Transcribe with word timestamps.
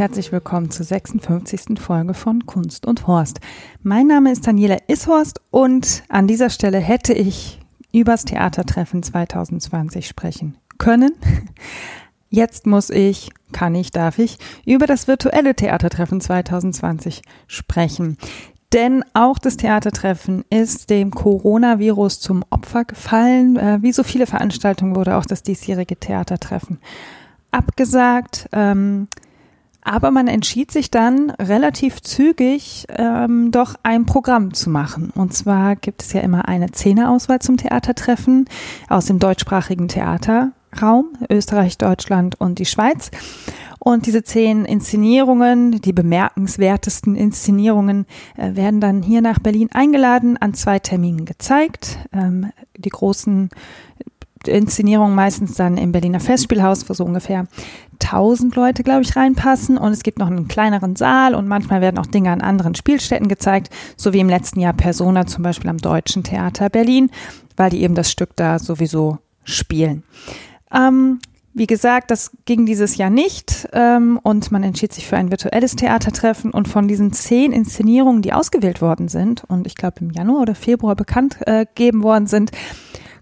Herzlich 0.00 0.32
willkommen 0.32 0.70
zur 0.70 0.86
56. 0.86 1.78
Folge 1.78 2.14
von 2.14 2.46
Kunst 2.46 2.86
und 2.86 3.06
Horst. 3.06 3.38
Mein 3.82 4.06
Name 4.06 4.32
ist 4.32 4.46
Daniela 4.46 4.78
Ishorst 4.88 5.42
und 5.50 6.04
an 6.08 6.26
dieser 6.26 6.48
Stelle 6.48 6.78
hätte 6.78 7.12
ich 7.12 7.60
übers 7.92 8.24
Theatertreffen 8.24 9.02
2020 9.02 10.08
sprechen 10.08 10.56
können. 10.78 11.12
Jetzt 12.30 12.66
muss 12.66 12.88
ich, 12.88 13.28
kann 13.52 13.74
ich, 13.74 13.90
darf 13.90 14.18
ich 14.18 14.38
über 14.64 14.86
das 14.86 15.06
virtuelle 15.06 15.54
Theatertreffen 15.54 16.22
2020 16.22 17.20
sprechen. 17.46 18.16
Denn 18.72 19.04
auch 19.12 19.38
das 19.38 19.58
Theatertreffen 19.58 20.46
ist 20.48 20.88
dem 20.88 21.10
Coronavirus 21.10 22.20
zum 22.20 22.42
Opfer 22.48 22.86
gefallen. 22.86 23.58
Äh, 23.58 23.82
wie 23.82 23.92
so 23.92 24.02
viele 24.02 24.24
Veranstaltungen 24.26 24.96
wurde 24.96 25.16
auch 25.16 25.26
das 25.26 25.42
diesjährige 25.42 25.96
Theatertreffen 25.96 26.78
abgesagt. 27.50 28.48
Ähm, 28.52 29.08
aber 29.82 30.10
man 30.10 30.28
entschied 30.28 30.70
sich 30.70 30.90
dann 30.90 31.30
relativ 31.30 32.02
zügig, 32.02 32.86
ähm, 32.90 33.50
doch 33.50 33.74
ein 33.82 34.06
Programm 34.06 34.54
zu 34.54 34.70
machen. 34.70 35.10
Und 35.14 35.32
zwar 35.32 35.76
gibt 35.76 36.02
es 36.02 36.12
ja 36.12 36.20
immer 36.20 36.48
eine 36.48 36.70
Zehner-Auswahl 36.70 37.40
zum 37.40 37.56
Theatertreffen 37.56 38.46
aus 38.88 39.06
dem 39.06 39.18
deutschsprachigen 39.18 39.88
Theaterraum, 39.88 41.12
Österreich, 41.30 41.78
Deutschland 41.78 42.40
und 42.40 42.58
die 42.58 42.66
Schweiz. 42.66 43.10
Und 43.82 44.04
diese 44.04 44.22
zehn 44.22 44.66
Inszenierungen, 44.66 45.80
die 45.80 45.94
bemerkenswertesten 45.94 47.16
Inszenierungen, 47.16 48.06
äh, 48.36 48.54
werden 48.54 48.80
dann 48.80 49.02
hier 49.02 49.22
nach 49.22 49.38
Berlin 49.38 49.70
eingeladen, 49.72 50.36
an 50.36 50.52
zwei 50.52 50.78
Terminen 50.78 51.24
gezeigt. 51.24 51.98
Ähm, 52.12 52.52
die 52.76 52.90
großen 52.90 53.48
Inszenierungen 54.46 55.14
meistens 55.14 55.54
dann 55.54 55.76
im 55.76 55.92
Berliner 55.92 56.20
Festspielhaus, 56.20 56.88
wo 56.88 56.94
so 56.94 57.04
ungefähr 57.04 57.46
1000 58.02 58.56
Leute, 58.56 58.82
glaube 58.82 59.02
ich, 59.02 59.16
reinpassen. 59.16 59.76
Und 59.78 59.92
es 59.92 60.02
gibt 60.02 60.18
noch 60.18 60.28
einen 60.28 60.48
kleineren 60.48 60.96
Saal 60.96 61.34
und 61.34 61.46
manchmal 61.46 61.80
werden 61.80 61.98
auch 61.98 62.06
Dinge 62.06 62.30
an 62.30 62.40
anderen 62.40 62.74
Spielstätten 62.74 63.28
gezeigt, 63.28 63.70
so 63.96 64.12
wie 64.12 64.20
im 64.20 64.28
letzten 64.28 64.60
Jahr 64.60 64.72
Persona 64.72 65.26
zum 65.26 65.42
Beispiel 65.42 65.70
am 65.70 65.78
Deutschen 65.78 66.24
Theater 66.24 66.70
Berlin, 66.70 67.10
weil 67.56 67.70
die 67.70 67.82
eben 67.82 67.94
das 67.94 68.10
Stück 68.10 68.36
da 68.36 68.58
sowieso 68.58 69.18
spielen. 69.44 70.04
Ähm, 70.72 71.18
wie 71.52 71.66
gesagt, 71.66 72.12
das 72.12 72.30
ging 72.44 72.64
dieses 72.64 72.96
Jahr 72.96 73.10
nicht 73.10 73.68
ähm, 73.72 74.20
und 74.22 74.52
man 74.52 74.62
entschied 74.62 74.92
sich 74.92 75.06
für 75.06 75.16
ein 75.16 75.30
virtuelles 75.30 75.74
Theatertreffen 75.74 76.52
und 76.52 76.68
von 76.68 76.86
diesen 76.86 77.12
zehn 77.12 77.52
Inszenierungen, 77.52 78.22
die 78.22 78.32
ausgewählt 78.32 78.80
worden 78.80 79.08
sind 79.08 79.42
und 79.48 79.66
ich 79.66 79.74
glaube 79.74 79.96
im 80.00 80.10
Januar 80.10 80.42
oder 80.42 80.54
Februar 80.54 80.94
bekannt 80.94 81.38
äh, 81.46 81.66
gegeben 81.66 82.04
worden 82.04 82.28
sind, 82.28 82.52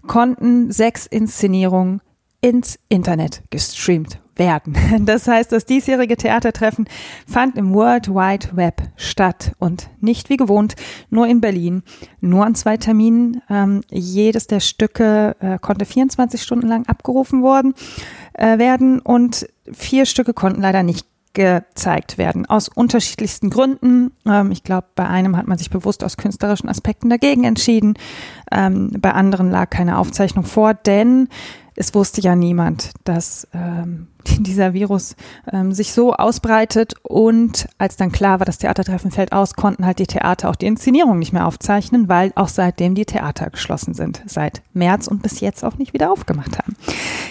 konnten 0.07 0.71
sechs 0.71 1.05
Inszenierungen 1.05 2.01
ins 2.41 2.79
Internet 2.87 3.43
gestreamt 3.49 4.19
werden. 4.35 4.75
Das 5.05 5.27
heißt, 5.27 5.51
das 5.51 5.65
diesjährige 5.65 6.15
Theatertreffen 6.15 6.87
fand 7.27 7.57
im 7.57 7.73
World 7.73 8.09
Wide 8.09 8.49
Web 8.55 8.81
statt 8.95 9.53
und 9.59 9.89
nicht 9.99 10.29
wie 10.29 10.37
gewohnt 10.37 10.75
nur 11.09 11.27
in 11.27 11.41
Berlin, 11.41 11.83
nur 12.21 12.45
an 12.45 12.55
zwei 12.55 12.77
Terminen. 12.77 13.41
Ähm, 13.49 13.81
jedes 13.89 14.47
der 14.47 14.61
Stücke 14.61 15.35
äh, 15.39 15.59
konnte 15.59 15.85
24 15.85 16.41
Stunden 16.41 16.67
lang 16.67 16.85
abgerufen 16.87 17.41
worden 17.41 17.73
äh, 18.33 18.57
werden 18.57 18.99
und 18.99 19.47
vier 19.71 20.05
Stücke 20.05 20.33
konnten 20.33 20.61
leider 20.61 20.83
nicht 20.83 21.05
gezeigt 21.33 22.17
werden, 22.17 22.47
aus 22.47 22.69
unterschiedlichsten 22.69 23.49
Gründen. 23.49 24.11
Ähm, 24.25 24.51
ich 24.51 24.63
glaube, 24.63 24.87
bei 24.95 25.07
einem 25.07 25.37
hat 25.37 25.47
man 25.47 25.57
sich 25.57 25.69
bewusst 25.69 26.03
aus 26.03 26.17
künstlerischen 26.17 26.69
Aspekten 26.69 27.09
dagegen 27.09 27.43
entschieden. 27.43 27.93
Ähm, 28.51 28.91
bei 28.99 29.13
anderen 29.13 29.51
lag 29.51 29.69
keine 29.69 29.97
Aufzeichnung 29.97 30.45
vor, 30.45 30.73
denn 30.73 31.29
es 31.75 31.93
wusste 31.93 32.21
ja 32.21 32.35
niemand, 32.35 32.91
dass 33.03 33.47
ähm, 33.53 34.07
dieser 34.39 34.73
Virus 34.73 35.15
ähm, 35.51 35.71
sich 35.71 35.93
so 35.93 36.13
ausbreitet 36.13 36.93
und 37.03 37.67
als 37.77 37.97
dann 37.97 38.11
klar 38.11 38.39
war, 38.39 38.45
das 38.45 38.57
Theatertreffen 38.57 39.11
fällt 39.11 39.31
aus, 39.31 39.53
konnten 39.55 39.85
halt 39.85 39.99
die 39.99 40.07
Theater 40.07 40.49
auch 40.49 40.55
die 40.55 40.67
Inszenierung 40.67 41.19
nicht 41.19 41.33
mehr 41.33 41.45
aufzeichnen, 41.45 42.09
weil 42.09 42.31
auch 42.35 42.47
seitdem 42.47 42.95
die 42.95 43.05
Theater 43.05 43.49
geschlossen 43.49 43.93
sind, 43.93 44.21
seit 44.25 44.61
März 44.73 45.07
und 45.07 45.21
bis 45.21 45.39
jetzt 45.39 45.63
auch 45.63 45.77
nicht 45.77 45.93
wieder 45.93 46.11
aufgemacht 46.11 46.57
haben. 46.57 46.75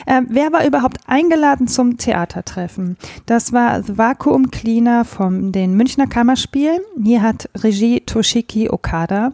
Ähm, 0.07 0.27
wer 0.31 0.53
war 0.53 0.67
überhaupt 0.67 0.99
eingeladen 1.07 1.69
zum 1.69 1.99
Theatertreffen? 1.99 2.97
Das 3.27 3.53
war 3.53 3.83
The 3.83 3.99
Vacuum 3.99 4.51
Cleaner 4.51 5.05
von 5.05 5.53
den 5.53 5.75
Münchner 5.75 6.07
Kammerspielen. 6.07 6.81
Hier 7.03 7.23
hat 7.23 7.49
Regie 7.57 8.01
Toshiki 8.01 8.71
Okada. 8.71 9.33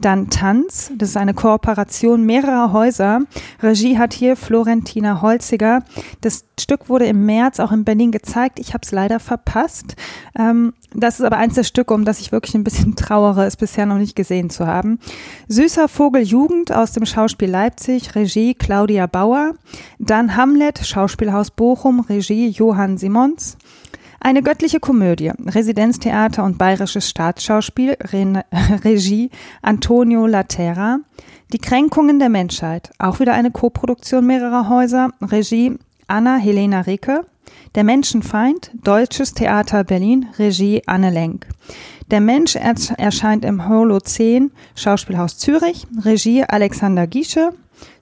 Dann 0.00 0.30
Tanz, 0.30 0.92
das 0.96 1.10
ist 1.10 1.16
eine 1.16 1.34
Kooperation 1.34 2.24
mehrerer 2.24 2.72
Häuser. 2.72 3.20
Regie 3.62 3.98
hat 3.98 4.12
hier 4.12 4.36
Florentina 4.36 5.22
Holziger. 5.22 5.82
Das 6.20 6.44
Stück 6.58 6.88
wurde 6.88 6.97
im 7.04 7.26
März 7.26 7.60
auch 7.60 7.72
in 7.72 7.84
Berlin 7.84 8.12
gezeigt. 8.12 8.58
Ich 8.58 8.74
habe 8.74 8.82
es 8.84 8.92
leider 8.92 9.20
verpasst. 9.20 9.96
Ähm, 10.38 10.72
das 10.94 11.20
ist 11.20 11.26
aber 11.26 11.36
eins 11.36 11.54
der 11.54 11.64
Stücke, 11.64 11.94
um 11.94 12.04
das 12.04 12.20
ich 12.20 12.32
wirklich 12.32 12.54
ein 12.54 12.64
bisschen 12.64 12.96
trauere, 12.96 13.46
es 13.46 13.56
bisher 13.56 13.86
noch 13.86 13.98
nicht 13.98 14.16
gesehen 14.16 14.50
zu 14.50 14.66
haben. 14.66 14.98
Süßer 15.48 15.88
Vogel 15.88 16.22
Jugend 16.22 16.72
aus 16.72 16.92
dem 16.92 17.06
Schauspiel 17.06 17.50
Leipzig, 17.50 18.14
Regie 18.14 18.54
Claudia 18.54 19.06
Bauer. 19.06 19.54
Dann 19.98 20.36
Hamlet, 20.36 20.78
Schauspielhaus 20.84 21.50
Bochum, 21.50 22.00
Regie 22.00 22.48
Johann 22.48 22.98
Simons. 22.98 23.56
Eine 24.20 24.42
göttliche 24.42 24.80
Komödie, 24.80 25.30
Residenztheater 25.46 26.42
und 26.42 26.58
Bayerisches 26.58 27.08
Staatsschauspiel, 27.08 27.96
Re 28.12 28.44
Regie 28.84 29.30
Antonio 29.62 30.26
Latera. 30.26 30.98
Die 31.52 31.58
Kränkungen 31.58 32.18
der 32.18 32.28
Menschheit, 32.28 32.90
auch 32.98 33.20
wieder 33.20 33.32
eine 33.32 33.50
Koproduktion 33.50 34.26
mehrerer 34.26 34.68
Häuser, 34.68 35.10
Regie 35.22 35.78
Anna 36.08 36.36
Helena 36.36 36.80
Ricke. 36.80 37.26
Der 37.74 37.84
Menschenfeind, 37.84 38.70
Deutsches 38.82 39.34
Theater 39.34 39.84
Berlin, 39.84 40.26
Regie 40.38 40.82
Anne 40.86 41.10
Lenk. 41.10 41.46
Der 42.10 42.20
Mensch 42.20 42.56
erscheint 42.56 43.44
im 43.44 43.68
Holozän, 43.68 44.50
Schauspielhaus 44.74 45.36
Zürich, 45.36 45.86
Regie 46.02 46.44
Alexander 46.44 47.06
Giesche. 47.06 47.52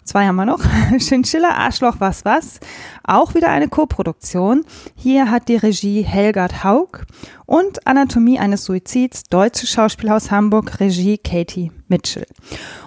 Zwei 0.05 0.27
haben 0.27 0.37
wir 0.37 0.47
noch. 0.47 0.61
Chinchilla, 0.99 1.51
Arschloch, 1.51 1.97
was, 1.99 2.25
was. 2.25 2.61
Auch 3.03 3.35
wieder 3.35 3.49
eine 3.49 3.69
Koproduktion. 3.69 4.65
Hier 4.95 5.31
hat 5.33 5.49
die 5.49 5.57
Regie 5.57 6.03
Helgard 6.03 6.63
Haug 6.63 7.05
und 7.45 7.85
Anatomie 7.89 8.39
eines 8.39 8.65
Suizids, 8.65 9.25
Deutsches 9.25 9.71
Schauspielhaus 9.71 10.31
Hamburg, 10.31 10.79
Regie 10.79 11.19
Katie 11.19 11.73
Mitchell. 11.89 12.27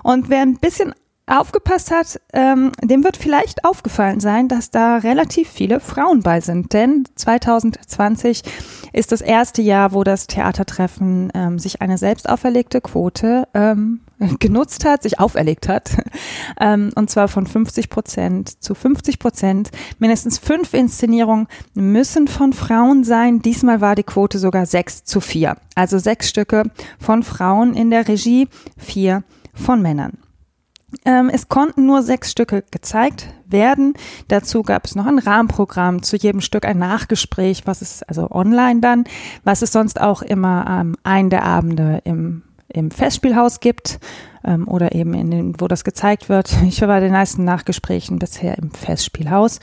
Und 0.02 0.30
wer 0.30 0.42
ein 0.42 0.58
bisschen 0.58 0.94
aufgepasst 1.30 1.92
hat, 1.92 2.20
ähm, 2.34 2.72
dem 2.82 3.04
wird 3.04 3.18
vielleicht 3.18 3.66
aufgefallen 3.66 4.20
sein, 4.20 4.48
dass 4.48 4.72
da 4.72 4.98
relativ 4.98 5.50
viele 5.50 5.80
Frauen 5.80 6.22
bei 6.22 6.42
sind. 6.42 6.74
Denn 6.74 7.06
2020 7.16 8.44
ist 8.94 9.12
das 9.12 9.22
erste 9.22 9.62
Jahr, 9.62 9.94
wo 9.94 10.04
das 10.04 10.28
Theatertreffen 10.28 11.32
ähm, 11.34 11.60
sich 11.60 11.82
eine 11.82 11.98
selbst 11.98 12.28
auferlegte 12.28 12.82
Quote 12.82 13.48
ähm, 13.54 14.02
genutzt 14.40 14.86
hat, 14.86 15.04
sich 15.04 15.20
auferlegt 15.20 15.68
hat. 15.68 15.92
Ähm, 16.62 16.90
und 16.96 17.10
zwar 17.10 17.30
von 17.30 17.48
50 17.48 17.90
Prozent 17.90 18.62
zu 18.62 18.76
50 18.76 19.20
Prozent. 19.20 19.70
Mindestens 20.00 20.40
fünf 20.40 20.74
Inszenierungen 20.74 21.48
müssen 21.74 22.28
von 22.28 22.52
Frauen 22.52 23.06
sein. 23.06 23.42
Diesmal 23.42 23.80
war 23.80 23.96
die 23.96 24.04
Quote 24.04 24.40
sogar 24.40 24.66
sechs 24.66 25.06
zu 25.06 25.22
vier. 25.22 25.56
Also 25.76 26.00
sechs 26.00 26.28
Stücke 26.28 26.64
von 27.00 27.24
Frauen 27.24 27.76
in 27.76 27.92
der 27.92 28.08
Regie, 28.10 28.50
vier 28.78 29.24
von 29.54 29.82
Männern. 29.82 30.18
Ähm, 31.06 31.30
es 31.32 31.50
konnten 31.50 31.86
nur 31.86 32.02
sechs 32.02 32.32
Stücke 32.32 32.64
gezeigt 32.72 33.30
werden. 33.46 33.94
Dazu 34.28 34.64
gab 34.64 34.86
es 34.86 34.96
noch 34.96 35.06
ein 35.06 35.20
Rahmenprogramm, 35.20 36.04
zu 36.04 36.18
jedem 36.18 36.42
Stück 36.42 36.66
ein 36.66 36.80
Nachgespräch, 36.80 37.64
was 37.66 37.82
es, 37.82 38.04
also 38.04 38.30
online 38.32 38.82
dann, 38.82 39.04
was 39.44 39.62
es 39.62 39.72
sonst 39.72 40.02
auch 40.02 40.22
immer 40.22 40.66
ähm, 40.68 40.96
einen 41.04 41.30
der 41.30 41.44
Abende 41.44 42.02
im, 42.06 42.44
im 42.68 42.92
Festspielhaus 42.92 43.60
gibt 43.60 44.00
ähm, 44.44 44.68
oder 44.68 44.94
eben 44.96 45.14
in 45.14 45.32
den, 45.32 45.62
wo 45.62 45.68
das 45.68 45.84
gezeigt 45.84 46.30
wird. 46.30 46.56
Ich 46.68 46.82
war 46.82 46.88
bei 46.88 47.00
den 47.00 47.12
meisten 47.12 47.44
Nachgesprächen 47.44 48.20
bisher 48.20 48.58
im 48.58 48.72
Festspielhaus. 48.72 49.60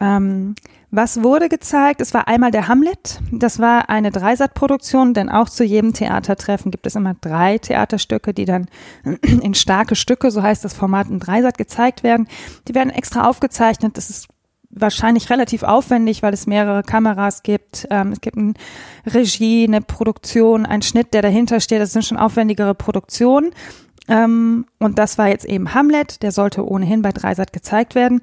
Ähm, 0.00 0.54
was 0.94 1.22
wurde 1.22 1.48
gezeigt? 1.48 2.02
Es 2.02 2.12
war 2.12 2.28
einmal 2.28 2.50
der 2.50 2.68
Hamlet. 2.68 3.18
Das 3.32 3.58
war 3.58 3.88
eine 3.88 4.10
Dreisatzproduktion, 4.10 5.14
denn 5.14 5.30
auch 5.30 5.48
zu 5.48 5.64
jedem 5.64 5.94
Theatertreffen 5.94 6.70
gibt 6.70 6.86
es 6.86 6.94
immer 6.94 7.14
drei 7.18 7.56
Theaterstücke, 7.56 8.34
die 8.34 8.44
dann 8.44 8.66
in 9.22 9.54
starke 9.54 9.96
Stücke, 9.96 10.30
so 10.30 10.42
heißt 10.42 10.64
das 10.64 10.74
Format, 10.74 11.08
in 11.08 11.18
Dreisat 11.18 11.56
gezeigt 11.56 12.02
werden. 12.02 12.28
Die 12.68 12.74
werden 12.74 12.90
extra 12.90 13.26
aufgezeichnet. 13.26 13.96
Das 13.96 14.10
ist 14.10 14.28
wahrscheinlich 14.68 15.30
relativ 15.30 15.62
aufwendig, 15.62 16.22
weil 16.22 16.34
es 16.34 16.46
mehrere 16.46 16.82
Kameras 16.82 17.42
gibt. 17.42 17.86
Ähm, 17.90 18.12
es 18.12 18.20
gibt 18.20 18.36
eine 18.36 18.52
Regie, 19.06 19.64
eine 19.66 19.80
Produktion, 19.80 20.66
einen 20.66 20.82
Schnitt, 20.82 21.14
der 21.14 21.22
dahinter 21.22 21.60
steht. 21.60 21.80
Das 21.80 21.94
sind 21.94 22.04
schon 22.04 22.18
aufwendigere 22.18 22.74
Produktionen. 22.74 23.52
Ähm, 24.08 24.66
und 24.78 24.98
das 24.98 25.16
war 25.16 25.28
jetzt 25.28 25.44
eben 25.44 25.74
Hamlet, 25.74 26.22
der 26.22 26.32
sollte 26.32 26.66
ohnehin 26.66 27.02
bei 27.02 27.12
Dreisat 27.12 27.52
gezeigt 27.52 27.94
werden. 27.94 28.20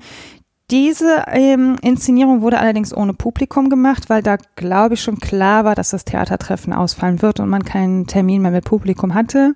Diese 0.71 1.23
ähm, 1.31 1.77
Inszenierung 1.81 2.41
wurde 2.41 2.59
allerdings 2.59 2.95
ohne 2.95 3.13
Publikum 3.13 3.71
gemacht, 3.71 4.09
weil 4.09 4.21
da, 4.21 4.37
glaube 4.55 4.93
ich, 4.93 5.01
schon 5.01 5.19
klar 5.19 5.65
war, 5.65 5.73
dass 5.73 5.89
das 5.89 6.05
Theatertreffen 6.05 6.73
ausfallen 6.73 7.23
wird 7.23 7.39
und 7.39 7.49
man 7.49 7.63
keinen 7.63 8.05
Termin 8.05 8.43
mehr 8.43 8.51
mit 8.51 8.65
Publikum 8.65 9.15
hatte. 9.15 9.55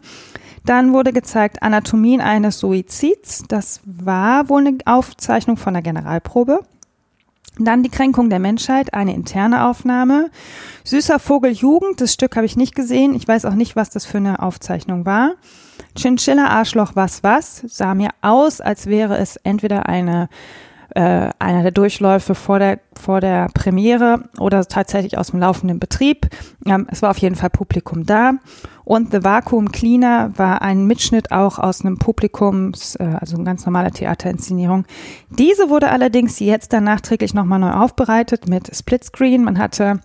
Dann 0.65 0.91
wurde 0.93 1.13
gezeigt 1.13 1.61
Anatomien 1.61 2.19
eines 2.19 2.59
Suizids. 2.59 3.43
Das 3.47 3.81
war 3.85 4.49
wohl 4.49 4.65
eine 4.65 4.77
Aufzeichnung 4.85 5.57
von 5.57 5.73
der 5.73 5.83
Generalprobe. 5.83 6.61
Dann 7.59 7.83
die 7.83 7.89
Kränkung 7.89 8.31
der 8.31 8.39
Menschheit, 8.39 8.95
eine 8.95 9.13
interne 9.13 9.67
Aufnahme. 9.67 10.31
Süßer 10.83 11.19
Vogel 11.19 11.51
Jugend, 11.51 12.01
das 12.01 12.13
Stück 12.13 12.35
habe 12.35 12.47
ich 12.47 12.55
nicht 12.55 12.73
gesehen. 12.73 13.13
Ich 13.13 13.27
weiß 13.27 13.45
auch 13.45 13.53
nicht, 13.53 13.75
was 13.75 13.91
das 13.91 14.05
für 14.05 14.17
eine 14.17 14.41
Aufzeichnung 14.41 15.05
war. 15.05 15.33
Chinchilla 15.95 16.47
Arschloch 16.47 16.93
was 16.95 17.21
was 17.21 17.63
sah 17.67 17.93
mir 17.93 18.09
aus, 18.21 18.61
als 18.61 18.87
wäre 18.87 19.17
es 19.17 19.35
entweder 19.35 19.87
eine 19.87 20.29
äh, 20.95 21.29
einer 21.39 21.63
der 21.63 21.71
Durchläufe 21.71 22.35
vor 22.35 22.59
der, 22.59 22.79
vor 22.99 23.19
der 23.19 23.47
Premiere 23.53 24.25
oder 24.39 24.63
tatsächlich 24.65 25.17
aus 25.17 25.31
dem 25.31 25.39
laufenden 25.39 25.79
Betrieb. 25.79 26.27
Ähm, 26.65 26.87
es 26.91 27.01
war 27.01 27.11
auf 27.11 27.17
jeden 27.17 27.35
Fall 27.35 27.49
Publikum 27.49 28.05
da. 28.05 28.33
Und 28.85 29.11
The 29.11 29.23
Vacuum 29.23 29.71
Cleaner 29.71 30.31
war 30.37 30.61
ein 30.61 30.85
Mitschnitt 30.85 31.31
auch 31.31 31.57
aus 31.57 31.81
einem 31.81 31.97
Publikums, 31.97 32.95
äh, 32.95 33.15
also 33.19 33.35
eine 33.35 33.45
ganz 33.45 33.65
normale 33.65 33.91
Theaterinszenierung. 33.91 34.85
Diese 35.29 35.69
wurde 35.69 35.89
allerdings 35.89 36.39
jetzt 36.39 36.73
dann 36.73 36.83
nachträglich 36.83 37.33
nochmal 37.33 37.59
neu 37.59 37.71
aufbereitet 37.71 38.47
mit 38.47 38.75
Splitscreen. 38.75 39.43
Man 39.43 39.57
hatte 39.57 39.99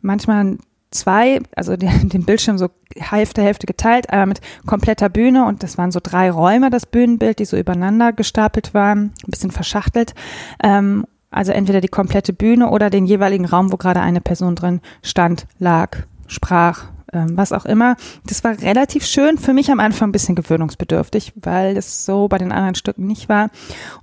manchmal 0.00 0.58
zwei, 0.90 1.40
also 1.54 1.76
den, 1.76 2.08
den 2.08 2.24
Bildschirm 2.24 2.58
so 2.58 2.68
Hälfte, 2.96 3.42
Hälfte 3.42 3.66
geteilt, 3.66 4.10
einmal 4.10 4.26
mit 4.28 4.40
kompletter 4.66 5.08
Bühne 5.08 5.46
und 5.46 5.62
das 5.62 5.78
waren 5.78 5.92
so 5.92 6.00
drei 6.02 6.30
Räume, 6.30 6.70
das 6.70 6.86
Bühnenbild, 6.86 7.38
die 7.38 7.44
so 7.44 7.56
übereinander 7.56 8.12
gestapelt 8.12 8.74
waren, 8.74 9.12
ein 9.26 9.30
bisschen 9.30 9.50
verschachtelt. 9.50 10.14
Ähm, 10.62 11.06
also 11.30 11.52
entweder 11.52 11.80
die 11.80 11.88
komplette 11.88 12.32
Bühne 12.32 12.70
oder 12.70 12.90
den 12.90 13.06
jeweiligen 13.06 13.44
Raum, 13.44 13.70
wo 13.70 13.76
gerade 13.76 14.00
eine 14.00 14.20
Person 14.20 14.56
drin 14.56 14.80
stand, 15.02 15.46
lag, 15.58 15.96
sprach, 16.26 16.86
ähm, 17.12 17.36
was 17.36 17.52
auch 17.52 17.64
immer. 17.64 17.96
Das 18.26 18.42
war 18.44 18.60
relativ 18.60 19.04
schön, 19.04 19.38
für 19.38 19.52
mich 19.52 19.70
am 19.70 19.80
Anfang 19.80 20.08
ein 20.08 20.12
bisschen 20.12 20.34
gewöhnungsbedürftig, 20.34 21.32
weil 21.36 21.76
es 21.76 22.04
so 22.04 22.28
bei 22.28 22.38
den 22.38 22.52
anderen 22.52 22.74
Stücken 22.74 23.06
nicht 23.06 23.28
war. 23.28 23.44
Und 23.44 23.50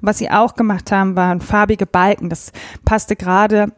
was 0.07 0.17
sie 0.17 0.31
auch 0.31 0.55
gemacht 0.55 0.91
haben, 0.91 1.15
waren 1.15 1.41
farbige 1.41 1.85
Balken. 1.85 2.29
Das 2.29 2.51
passte 2.85 3.15
gerade 3.15 3.71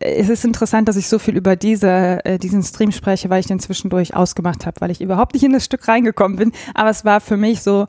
es 0.00 0.28
ist 0.28 0.44
interessant, 0.44 0.88
dass 0.88 0.96
ich 0.96 1.08
so 1.08 1.18
viel 1.18 1.36
über 1.36 1.56
diese, 1.56 2.24
äh, 2.24 2.38
diesen 2.38 2.62
Stream 2.62 2.92
spreche, 2.92 3.30
weil 3.30 3.40
ich 3.40 3.46
den 3.46 3.60
zwischendurch 3.60 4.14
ausgemacht 4.14 4.66
habe, 4.66 4.80
weil 4.80 4.90
ich 4.90 5.00
überhaupt 5.00 5.34
nicht 5.34 5.44
in 5.44 5.52
das 5.52 5.64
Stück 5.64 5.88
reingekommen 5.88 6.36
bin. 6.36 6.52
Aber 6.74 6.90
es 6.90 7.04
war 7.04 7.20
für 7.20 7.36
mich 7.36 7.62
so 7.62 7.86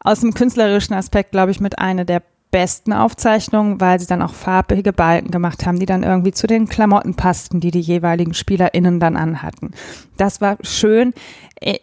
aus 0.00 0.20
dem 0.20 0.34
künstlerischen 0.34 0.94
Aspekt, 0.94 1.32
glaube 1.32 1.50
ich, 1.50 1.60
mit 1.60 1.78
einer 1.78 2.04
der 2.04 2.22
besten 2.50 2.92
Aufzeichnungen, 2.92 3.80
weil 3.80 3.98
sie 3.98 4.06
dann 4.06 4.22
auch 4.22 4.34
farbige 4.34 4.92
Balken 4.92 5.30
gemacht 5.30 5.64
haben, 5.64 5.78
die 5.78 5.86
dann 5.86 6.02
irgendwie 6.02 6.32
zu 6.32 6.46
den 6.46 6.68
Klamotten 6.68 7.14
passten, 7.14 7.60
die 7.60 7.70
die 7.70 7.80
jeweiligen 7.80 8.34
SpielerInnen 8.34 9.00
dann 9.00 9.16
anhatten. 9.16 9.72
Das 10.18 10.40
war 10.40 10.58
schön. 10.60 11.14
Äh, 11.60 11.78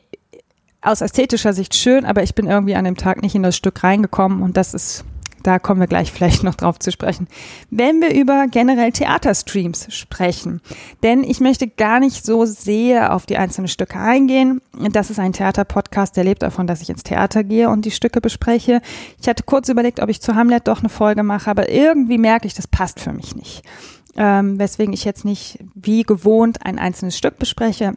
aus 0.81 1.01
ästhetischer 1.01 1.53
Sicht 1.53 1.75
schön, 1.75 2.05
aber 2.05 2.23
ich 2.23 2.35
bin 2.35 2.47
irgendwie 2.47 2.75
an 2.75 2.85
dem 2.85 2.95
Tag 2.95 3.21
nicht 3.21 3.35
in 3.35 3.43
das 3.43 3.57
Stück 3.57 3.83
reingekommen 3.83 4.41
und 4.41 4.55
das 4.55 4.73
ist 4.73 5.03
da 5.49 5.57
kommen 5.57 5.79
wir 5.79 5.87
gleich 5.87 6.11
vielleicht 6.11 6.43
noch 6.43 6.53
drauf 6.53 6.77
zu 6.77 6.91
sprechen. 6.91 7.27
Wenn 7.71 8.01
wir 8.01 8.13
über 8.13 8.45
generell 8.51 8.91
Theaterstreams 8.91 9.87
sprechen, 9.91 10.61
denn 11.01 11.23
ich 11.23 11.39
möchte 11.39 11.67
gar 11.67 11.99
nicht 11.99 12.23
so 12.23 12.45
sehr 12.45 13.15
auf 13.15 13.25
die 13.25 13.37
einzelnen 13.37 13.67
Stücke 13.67 13.99
eingehen. 13.99 14.61
Das 14.91 15.09
ist 15.09 15.17
ein 15.17 15.33
Theaterpodcast, 15.33 16.15
der 16.15 16.23
lebt 16.23 16.43
davon, 16.43 16.67
dass 16.67 16.83
ich 16.83 16.91
ins 16.91 17.01
Theater 17.01 17.43
gehe 17.43 17.69
und 17.69 17.85
die 17.85 17.91
Stücke 17.91 18.21
bespreche. 18.21 18.81
Ich 19.19 19.27
hatte 19.27 19.41
kurz 19.41 19.69
überlegt, 19.69 20.01
ob 20.01 20.09
ich 20.09 20.21
zu 20.21 20.35
Hamlet 20.35 20.67
doch 20.67 20.81
eine 20.81 20.89
Folge 20.89 21.23
mache, 21.23 21.49
aber 21.49 21.69
irgendwie 21.69 22.19
merke 22.19 22.45
ich, 22.45 22.53
das 22.53 22.67
passt 22.67 22.99
für 22.99 23.11
mich 23.11 23.35
nicht. 23.35 23.63
Ähm, 24.15 24.59
weswegen 24.59 24.93
ich 24.93 25.03
jetzt 25.03 25.25
nicht 25.25 25.57
wie 25.73 26.03
gewohnt 26.03 26.63
ein 26.63 26.77
einzelnes 26.77 27.17
Stück 27.17 27.39
bespreche 27.39 27.95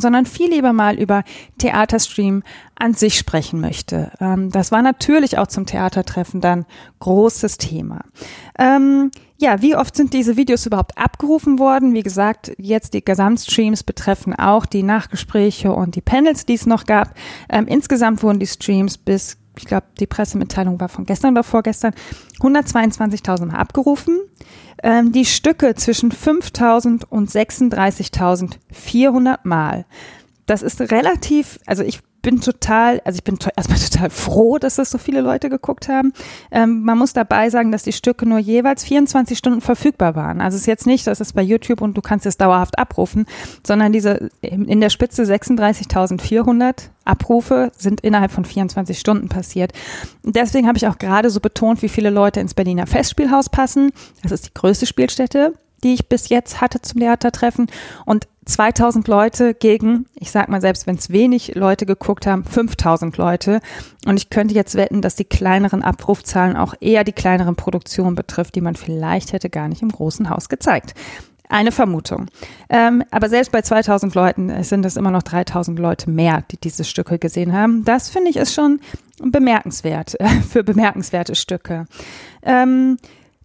sondern 0.00 0.26
viel 0.26 0.50
lieber 0.50 0.72
mal 0.72 0.98
über 0.98 1.24
Theaterstream 1.58 2.42
an 2.76 2.94
sich 2.94 3.18
sprechen 3.18 3.60
möchte. 3.60 4.12
Ähm, 4.20 4.50
das 4.50 4.72
war 4.72 4.82
natürlich 4.82 5.38
auch 5.38 5.46
zum 5.46 5.66
Theatertreffen 5.66 6.40
dann 6.40 6.66
großes 7.00 7.58
Thema. 7.58 8.04
Ähm, 8.58 9.10
ja, 9.36 9.60
wie 9.60 9.76
oft 9.76 9.96
sind 9.96 10.12
diese 10.14 10.36
Videos 10.36 10.64
überhaupt 10.64 10.96
abgerufen 10.96 11.58
worden? 11.58 11.92
Wie 11.92 12.02
gesagt, 12.02 12.52
jetzt 12.56 12.94
die 12.94 13.04
Gesamtstreams 13.04 13.82
betreffen 13.82 14.34
auch 14.34 14.64
die 14.64 14.82
Nachgespräche 14.82 15.72
und 15.72 15.96
die 15.96 16.00
Panels, 16.00 16.46
die 16.46 16.54
es 16.54 16.66
noch 16.66 16.84
gab. 16.84 17.14
Ähm, 17.48 17.66
insgesamt 17.66 18.22
wurden 18.22 18.38
die 18.38 18.46
Streams 18.46 18.96
bis 18.96 19.36
ich 19.56 19.64
glaube, 19.64 19.86
die 20.00 20.06
Pressemitteilung 20.06 20.80
war 20.80 20.88
von 20.88 21.06
gestern 21.06 21.34
oder 21.34 21.44
vorgestern, 21.44 21.94
122.000 22.40 23.46
Mal 23.46 23.56
abgerufen 23.56 24.18
ähm, 24.84 25.10
die 25.12 25.24
Stücke 25.24 25.74
zwischen 25.74 26.12
5000 26.12 27.10
und 27.10 27.30
36.400 27.30 29.38
Mal. 29.44 29.86
Das 30.46 30.62
ist 30.62 30.80
relativ, 30.80 31.58
also 31.66 31.82
ich 31.82 32.00
bin 32.24 32.40
total, 32.40 33.00
also 33.04 33.16
ich 33.16 33.22
bin 33.22 33.38
to 33.38 33.50
erstmal 33.56 33.78
total 33.78 34.10
froh, 34.10 34.58
dass 34.58 34.74
das 34.74 34.90
so 34.90 34.98
viele 34.98 35.20
Leute 35.20 35.48
geguckt 35.48 35.88
haben. 35.88 36.12
Ähm, 36.50 36.82
man 36.82 36.98
muss 36.98 37.12
dabei 37.12 37.50
sagen, 37.50 37.70
dass 37.70 37.84
die 37.84 37.92
Stücke 37.92 38.26
nur 38.26 38.38
jeweils 38.38 38.82
24 38.82 39.38
Stunden 39.38 39.60
verfügbar 39.60 40.16
waren. 40.16 40.40
Also 40.40 40.56
es 40.56 40.62
ist 40.62 40.66
jetzt 40.66 40.86
nicht, 40.86 41.06
dass 41.06 41.20
es 41.20 41.32
bei 41.32 41.42
YouTube 41.42 41.80
und 41.80 41.96
du 41.96 42.02
kannst 42.02 42.26
es 42.26 42.36
dauerhaft 42.36 42.78
abrufen, 42.78 43.26
sondern 43.64 43.92
diese 43.92 44.30
in 44.40 44.80
der 44.80 44.90
Spitze 44.90 45.22
36.400 45.22 46.88
Abrufe 47.04 47.70
sind 47.76 48.00
innerhalb 48.00 48.32
von 48.32 48.44
24 48.44 48.98
Stunden 48.98 49.28
passiert. 49.28 49.72
Deswegen 50.24 50.66
habe 50.66 50.78
ich 50.78 50.88
auch 50.88 50.98
gerade 50.98 51.30
so 51.30 51.40
betont, 51.40 51.82
wie 51.82 51.88
viele 51.88 52.10
Leute 52.10 52.40
ins 52.40 52.54
Berliner 52.54 52.86
Festspielhaus 52.86 53.50
passen. 53.50 53.92
Das 54.22 54.32
ist 54.32 54.46
die 54.46 54.54
größte 54.54 54.86
Spielstätte 54.86 55.52
die 55.84 55.92
ich 55.92 56.08
bis 56.08 56.30
jetzt 56.30 56.60
hatte 56.60 56.80
zum 56.80 57.00
Theatertreffen. 57.00 57.66
Und 58.06 58.26
2000 58.44 59.08
Leute 59.08 59.54
gegen, 59.54 60.06
ich 60.14 60.30
sag 60.30 60.48
mal, 60.48 60.60
selbst 60.60 60.86
wenn 60.86 60.96
es 60.96 61.10
wenig 61.10 61.54
Leute 61.54 61.86
geguckt 61.86 62.26
haben, 62.26 62.44
5000 62.44 63.16
Leute. 63.16 63.60
Und 64.06 64.16
ich 64.16 64.30
könnte 64.30 64.54
jetzt 64.54 64.74
wetten, 64.74 65.02
dass 65.02 65.16
die 65.16 65.24
kleineren 65.24 65.82
Abrufzahlen 65.82 66.56
auch 66.56 66.74
eher 66.80 67.04
die 67.04 67.12
kleineren 67.12 67.56
Produktionen 67.56 68.14
betrifft, 68.14 68.54
die 68.54 68.60
man 68.60 68.76
vielleicht 68.76 69.32
hätte 69.32 69.50
gar 69.50 69.68
nicht 69.68 69.82
im 69.82 69.90
großen 69.90 70.30
Haus 70.30 70.48
gezeigt. 70.48 70.94
Eine 71.48 71.72
Vermutung. 71.72 72.26
Ähm, 72.70 73.04
aber 73.10 73.28
selbst 73.28 73.52
bei 73.52 73.60
2000 73.60 74.14
Leuten 74.14 74.62
sind 74.64 74.84
es 74.86 74.96
immer 74.96 75.10
noch 75.10 75.22
3000 75.22 75.78
Leute 75.78 76.10
mehr, 76.10 76.42
die 76.50 76.56
diese 76.56 76.84
Stücke 76.84 77.18
gesehen 77.18 77.52
haben. 77.52 77.84
Das 77.84 78.08
finde 78.08 78.30
ich 78.30 78.36
ist 78.36 78.54
schon 78.54 78.80
bemerkenswert 79.22 80.18
äh, 80.20 80.28
für 80.48 80.64
bemerkenswerte 80.64 81.34
Stücke. 81.34 81.86
Ähm, 82.42 82.96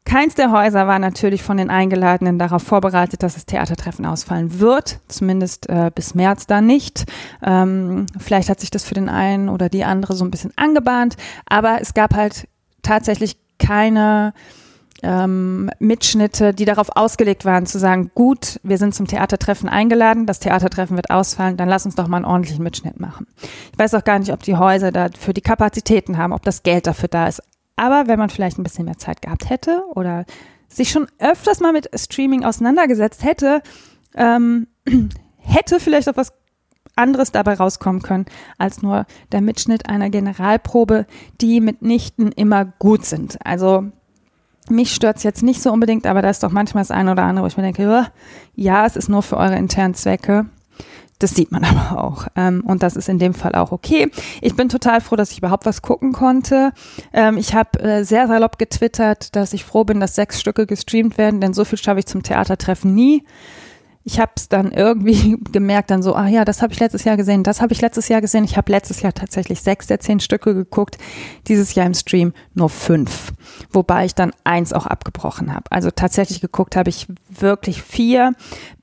Keins 0.10 0.34
der 0.34 0.52
Häuser 0.52 0.88
war 0.88 0.98
natürlich 0.98 1.44
von 1.44 1.58
den 1.58 1.70
Eingeladenen 1.70 2.40
darauf 2.40 2.64
vorbereitet, 2.64 3.22
dass 3.22 3.36
das 3.36 3.46
Theatertreffen 3.46 4.08
ausfallen 4.08 4.60
wird, 4.60 5.02
zumindest 5.08 5.70
äh, 5.70 5.92
bis 5.94 6.16
März 6.16 6.48
da 6.48 6.62
nicht. 6.62 7.06
Ähm, 7.44 8.08
vielleicht 8.18 8.50
hat 8.50 8.60
sich 8.60 8.72
das 8.72 8.84
für 8.84 8.96
den 8.96 9.08
einen 9.08 9.50
oder 9.50 9.70
die 9.70 9.84
andere 9.84 10.16
so 10.16 10.26
ein 10.26 10.32
bisschen 10.32 10.52
angebahnt, 10.56 11.16
aber 11.46 11.78
es 11.80 11.94
gab 11.94 12.16
halt 12.16 12.48
tatsächlich 12.82 13.38
keine 13.60 14.34
ähm, 15.04 15.70
Mitschnitte, 15.78 16.56
die 16.56 16.66
darauf 16.66 16.90
ausgelegt 16.96 17.46
waren, 17.46 17.68
zu 17.68 17.78
sagen, 17.78 18.10
gut, 18.16 18.60
wir 18.64 18.80
sind 18.80 18.96
zum 18.96 19.06
Theatertreffen 19.06 19.70
eingeladen, 19.70 20.26
das 20.26 20.40
Theatertreffen 20.40 20.96
wird 20.96 21.12
ausfallen, 21.12 21.56
dann 21.56 21.70
lass 21.70 21.86
uns 21.86 21.94
doch 21.94 22.08
mal 22.08 22.18
einen 22.18 22.26
ordentlichen 22.26 22.64
Mitschnitt 22.64 23.00
machen. 23.00 23.28
Ich 23.72 23.78
weiß 23.78 23.94
auch 23.94 24.04
gar 24.04 24.18
nicht, 24.18 24.34
ob 24.34 24.42
die 24.42 24.58
Häuser 24.58 24.92
dafür 24.92 25.36
die 25.36 25.42
Kapazitäten 25.42 26.18
haben, 26.18 26.34
ob 26.34 26.42
das 26.42 26.64
Geld 26.64 26.88
dafür 26.88 27.10
da 27.10 27.28
ist. 27.28 27.44
Aber 27.80 28.10
wenn 28.10 28.20
man 28.20 28.30
vielleicht 28.30 28.60
ein 28.60 28.64
bisschen 28.64 28.84
mehr 28.84 28.98
Zeit 28.98 29.22
gehabt 29.22 29.50
hätte 29.50 29.86
oder 29.96 30.26
sich 30.68 30.92
schon 30.92 31.08
öfters 31.18 31.62
mal 31.62 31.72
mit 31.72 31.90
Streaming 31.98 32.44
auseinandergesetzt 32.44 33.24
hätte, 33.24 33.62
ähm, 34.16 34.68
hätte 35.38 35.80
vielleicht 35.80 36.10
auch 36.10 36.18
was 36.18 36.34
anderes 36.98 37.32
dabei 37.32 37.54
rauskommen 37.54 38.02
können, 38.02 38.26
als 38.58 38.82
nur 38.82 39.06
der 39.32 39.40
Mitschnitt 39.40 39.88
einer 39.88 40.10
Generalprobe, 40.10 41.06
die 41.40 41.62
mitnichten 41.62 42.34
immer 42.34 42.66
gut 42.66 43.06
sind. 43.06 43.38
Also 43.46 43.86
mich 44.68 44.94
stört's 44.94 45.24
jetzt 45.24 45.42
nicht 45.42 45.62
so 45.62 45.72
unbedingt, 45.72 46.06
aber 46.06 46.22
da 46.22 46.30
ist 46.30 46.44
doch 46.44 46.52
manchmal 46.52 46.82
das 46.82 46.92
eine 46.92 47.14
oder 47.14 47.24
andere, 47.24 47.46
wo 47.46 47.48
ich 47.48 47.56
mir 47.56 47.64
denke, 47.64 48.08
ja, 48.56 48.86
es 48.86 48.98
ist 48.98 49.08
nur 49.08 49.24
für 49.24 49.38
eure 49.38 49.56
internen 49.56 49.94
Zwecke. 49.94 50.48
Das 51.20 51.32
sieht 51.32 51.52
man 51.52 51.64
aber 51.66 52.02
auch. 52.02 52.28
Ähm, 52.36 52.64
und 52.66 52.82
das 52.82 52.96
ist 52.96 53.10
in 53.10 53.20
dem 53.20 53.34
Fall 53.34 53.54
auch 53.54 53.72
okay. 53.72 54.10
Ich 54.42 54.56
bin 54.56 54.70
total 54.70 55.02
froh, 55.02 55.16
dass 55.16 55.32
ich 55.32 55.38
überhaupt 55.38 55.66
was 55.66 55.82
gucken 55.82 56.14
konnte. 56.14 56.72
Ähm, 57.14 57.38
ich 57.38 57.54
habe 57.54 57.80
äh, 57.80 58.04
sehr 58.04 58.28
salopp 58.28 58.58
getwittert, 58.58 59.36
dass 59.36 59.54
ich 59.54 59.66
froh 59.66 59.84
bin, 59.84 60.00
dass 60.00 60.16
sechs 60.16 60.40
Stücke 60.40 60.66
gestreamt 60.66 61.18
werden, 61.18 61.42
denn 61.42 61.54
so 61.54 61.66
viel 61.66 61.78
schaffe 61.78 62.00
ich 62.00 62.06
zum 62.06 62.24
Theatertreffen 62.24 62.96
nie 62.96 63.24
ich 64.04 64.20
habe 64.20 64.32
es 64.36 64.50
dann 64.50 64.72
irgendwie 64.72 65.38
gemerkt, 65.52 65.92
dann 65.92 66.02
so, 66.02 66.16
ah 66.16 66.28
ja, 66.28 66.46
das 66.46 66.62
habe 66.62 66.74
ich 66.74 66.80
letztes 66.80 67.04
Jahr 67.04 67.18
gesehen, 67.18 67.44
das 67.44 67.62
habe 67.62 67.74
ich 67.74 67.82
letztes 67.82 68.08
Jahr 68.08 68.22
gesehen. 68.22 68.44
Ich 68.44 68.58
habe 68.58 68.72
letztes 68.72 69.02
Jahr 69.02 69.14
tatsächlich 69.14 69.62
sechs 69.62 69.88
der 69.88 70.00
zehn 70.00 70.20
Stücke 70.20 70.54
geguckt, 70.54 70.98
dieses 71.48 71.76
Jahr 71.76 71.86
im 71.86 71.94
Stream 71.94 72.34
nur 72.54 72.70
fünf, 72.70 73.34
wobei 73.72 74.06
ich 74.06 74.16
dann 74.16 74.32
eins 74.44 74.74
auch 74.74 74.86
abgebrochen 74.86 75.54
habe. 75.54 75.66
Also 75.72 75.92
tatsächlich 75.92 76.42
geguckt 76.42 76.76
habe 76.76 76.90
ich 76.90 77.08
wirklich 77.30 77.84
vier. 77.84 78.34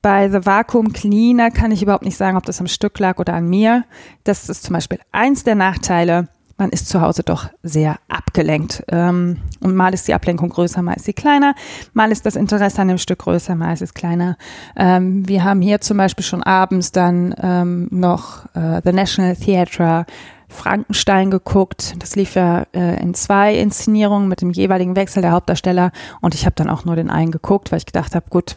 Bei 0.01 0.29
The 0.29 0.45
Vacuum 0.45 0.93
Cleaner 0.93 1.51
kann 1.51 1.71
ich 1.71 1.81
überhaupt 1.81 2.05
nicht 2.05 2.17
sagen, 2.17 2.37
ob 2.37 2.45
das 2.45 2.61
am 2.61 2.67
Stück 2.67 2.97
lag 2.99 3.19
oder 3.19 3.33
an 3.33 3.49
mir. 3.49 3.85
Das 4.23 4.49
ist 4.49 4.63
zum 4.63 4.73
Beispiel 4.73 4.99
eins 5.11 5.43
der 5.43 5.55
Nachteile 5.55 6.29
man 6.57 6.69
ist 6.69 6.89
zu 6.89 7.01
Hause 7.01 7.23
doch 7.23 7.49
sehr 7.63 7.97
abgelenkt. 8.07 8.83
Ähm, 8.89 9.37
und 9.61 9.75
mal 9.75 9.93
ist 9.93 10.07
die 10.07 10.13
Ablenkung 10.13 10.49
größer, 10.49 10.81
mal 10.81 10.93
ist 10.93 11.05
sie 11.05 11.13
kleiner, 11.13 11.55
mal 11.93 12.11
ist 12.11 12.25
das 12.25 12.35
Interesse 12.35 12.81
an 12.81 12.87
dem 12.87 12.97
Stück 12.97 13.19
größer, 13.19 13.55
mal 13.55 13.73
ist 13.73 13.81
es 13.81 13.93
kleiner. 13.93 14.37
Ähm, 14.75 15.27
wir 15.27 15.43
haben 15.43 15.61
hier 15.61 15.81
zum 15.81 15.97
Beispiel 15.97 16.25
schon 16.25 16.43
abends 16.43 16.91
dann 16.91 17.35
ähm, 17.41 17.87
noch 17.91 18.45
äh, 18.55 18.81
The 18.83 18.93
National 18.93 19.35
Theatre 19.35 20.05
Frankenstein 20.49 21.29
geguckt. 21.29 21.95
Das 21.99 22.15
lief 22.15 22.35
ja 22.35 22.65
äh, 22.73 23.01
in 23.01 23.13
zwei 23.13 23.55
Inszenierungen 23.55 24.27
mit 24.27 24.41
dem 24.41 24.51
jeweiligen 24.51 24.95
Wechsel 24.95 25.21
der 25.21 25.31
Hauptdarsteller. 25.31 25.91
Und 26.21 26.35
ich 26.35 26.45
habe 26.45 26.55
dann 26.55 26.69
auch 26.69 26.85
nur 26.85 26.95
den 26.95 27.09
einen 27.09 27.31
geguckt, 27.31 27.71
weil 27.71 27.79
ich 27.79 27.85
gedacht 27.85 28.15
habe, 28.15 28.29
gut, 28.29 28.55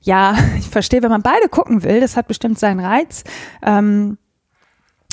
ja, 0.00 0.34
ich 0.58 0.68
verstehe, 0.68 1.02
wenn 1.02 1.10
man 1.10 1.22
beide 1.22 1.48
gucken 1.48 1.82
will, 1.82 2.00
das 2.00 2.16
hat 2.16 2.28
bestimmt 2.28 2.58
seinen 2.58 2.80
Reiz. 2.80 3.24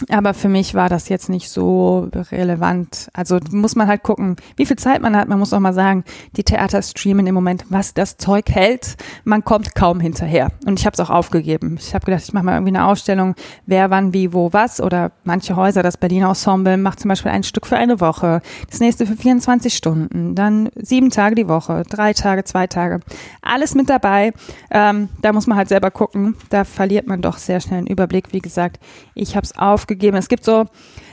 Aber 0.10 0.36
für 0.36 0.48
mich 0.48 0.75
war 0.75 0.89
das 0.89 1.10
jetzt 1.10 1.27
nicht 1.27 1.50
so 1.50 2.10
relevant. 2.32 3.10
Also 3.13 3.39
muss 3.51 3.75
man 3.75 3.88
halt 3.88 4.04
gucken, 4.04 4.36
wie 4.56 4.68
viel 4.68 4.77
Zeit 4.77 5.01
man 5.01 5.18
hat. 5.18 5.27
Man 5.27 5.39
muss 5.39 5.54
auch 5.54 5.60
mal 5.60 5.74
sagen, 5.74 6.04
die 6.36 6.44
Theater 6.44 6.84
streamen 6.84 7.25
im 7.25 7.34
Moment, 7.34 7.66
was 7.70 7.96
das 7.96 8.18
Zeug 8.18 8.46
hält. 8.50 8.96
Man 9.24 9.44
kommt 9.44 9.74
kaum 9.74 10.00
hinterher. 10.00 10.50
Und 10.66 10.80
ich 10.80 10.86
habe 10.86 10.94
es 10.94 11.00
auch 11.00 11.10
aufgegeben. 11.10 11.77
Ich 11.80 11.96
habe 11.96 12.06
gedacht, 12.06 12.24
ich 12.24 12.34
mache 12.34 12.46
mal 12.46 12.54
irgendwie 12.54 12.75
eine 12.75 12.86
Ausstellung, 12.86 13.34
wer, 13.66 13.89
wann, 13.89 14.13
wie, 14.13 14.34
wo, 14.34 14.54
was. 14.54 14.80
Oder 14.80 15.12
manche 15.24 15.56
Häuser, 15.56 15.82
das 15.82 15.98
Berliner 15.98 16.30
Ensemble 16.30 16.77
macht 16.77 17.00
zum 17.00 17.10
Beispiel 17.10 17.32
ein 17.32 17.44
Stück 17.44 17.66
für 17.66 17.77
eine 17.77 18.00
Woche, 18.00 18.42
das 18.70 18.80
nächste 18.80 19.08
für 19.08 19.16
24 19.16 19.74
Stunden, 19.74 20.36
dann 20.36 20.70
sieben 20.75 21.10
Tage 21.10 21.34
die 21.34 21.48
Woche, 21.48 21.84
drei 21.89 22.13
Tage, 22.13 22.44
zwei 22.44 22.68
Tage. 22.68 23.00
Alles 23.42 23.74
mit 23.74 23.89
dabei. 23.89 24.32
Ähm, 24.70 25.10
da 25.24 25.34
muss 25.34 25.48
man 25.48 25.58
halt 25.58 25.70
selber 25.70 25.89
gucken. 25.89 26.36
Da 26.50 26.66
verliert 26.66 27.08
man 27.08 27.24
doch 27.24 27.38
sehr 27.38 27.60
schnell 27.62 27.80
einen 27.80 27.88
Überblick. 27.88 28.32
Wie 28.32 28.39
gesagt, 28.39 28.80
ich 29.16 29.36
habe 29.36 29.46
es 29.46 29.58
aufgegeben 29.58 29.87
aufgegeben. 29.88 30.17
Es 30.17 30.27
gibt 30.27 30.44
so 30.44 30.65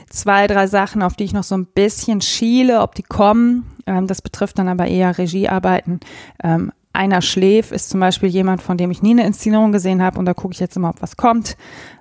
zwei, 0.09 0.47
drei 0.47 0.67
Sachen, 0.67 1.01
auf 1.01 1.15
die 1.15 1.23
ich 1.23 1.33
noch 1.33 1.43
so 1.43 1.55
ein 1.55 1.65
bisschen 1.65 2.19
schiele, 2.19 2.81
ob 2.81 2.93
die 2.95 3.03
kommen. 3.03 3.65
Ähm, 3.85 4.07
das 4.07 4.21
betrifft 4.21 4.59
dann 4.59 4.67
aber 4.67 4.87
eher 4.87 5.17
Regiearbeiten. 5.17 6.01
Ähm, 6.43 6.71
einer 6.91 7.21
schläft 7.21 7.71
ist 7.71 7.89
zum 7.89 7.99
Beispiel 7.99 8.29
jemand, 8.29 8.61
von 8.61 8.77
dem 8.77 8.91
ich 8.91 9.01
nie 9.01 9.11
eine 9.11 9.25
Inszenierung 9.25 9.71
gesehen 9.71 10.01
habe 10.01 10.19
und 10.19 10.25
da 10.25 10.33
gucke 10.33 10.53
ich 10.53 10.59
jetzt 10.59 10.75
immer, 10.75 10.89
ob 10.89 11.01
was 11.01 11.17
kommt. 11.17 11.57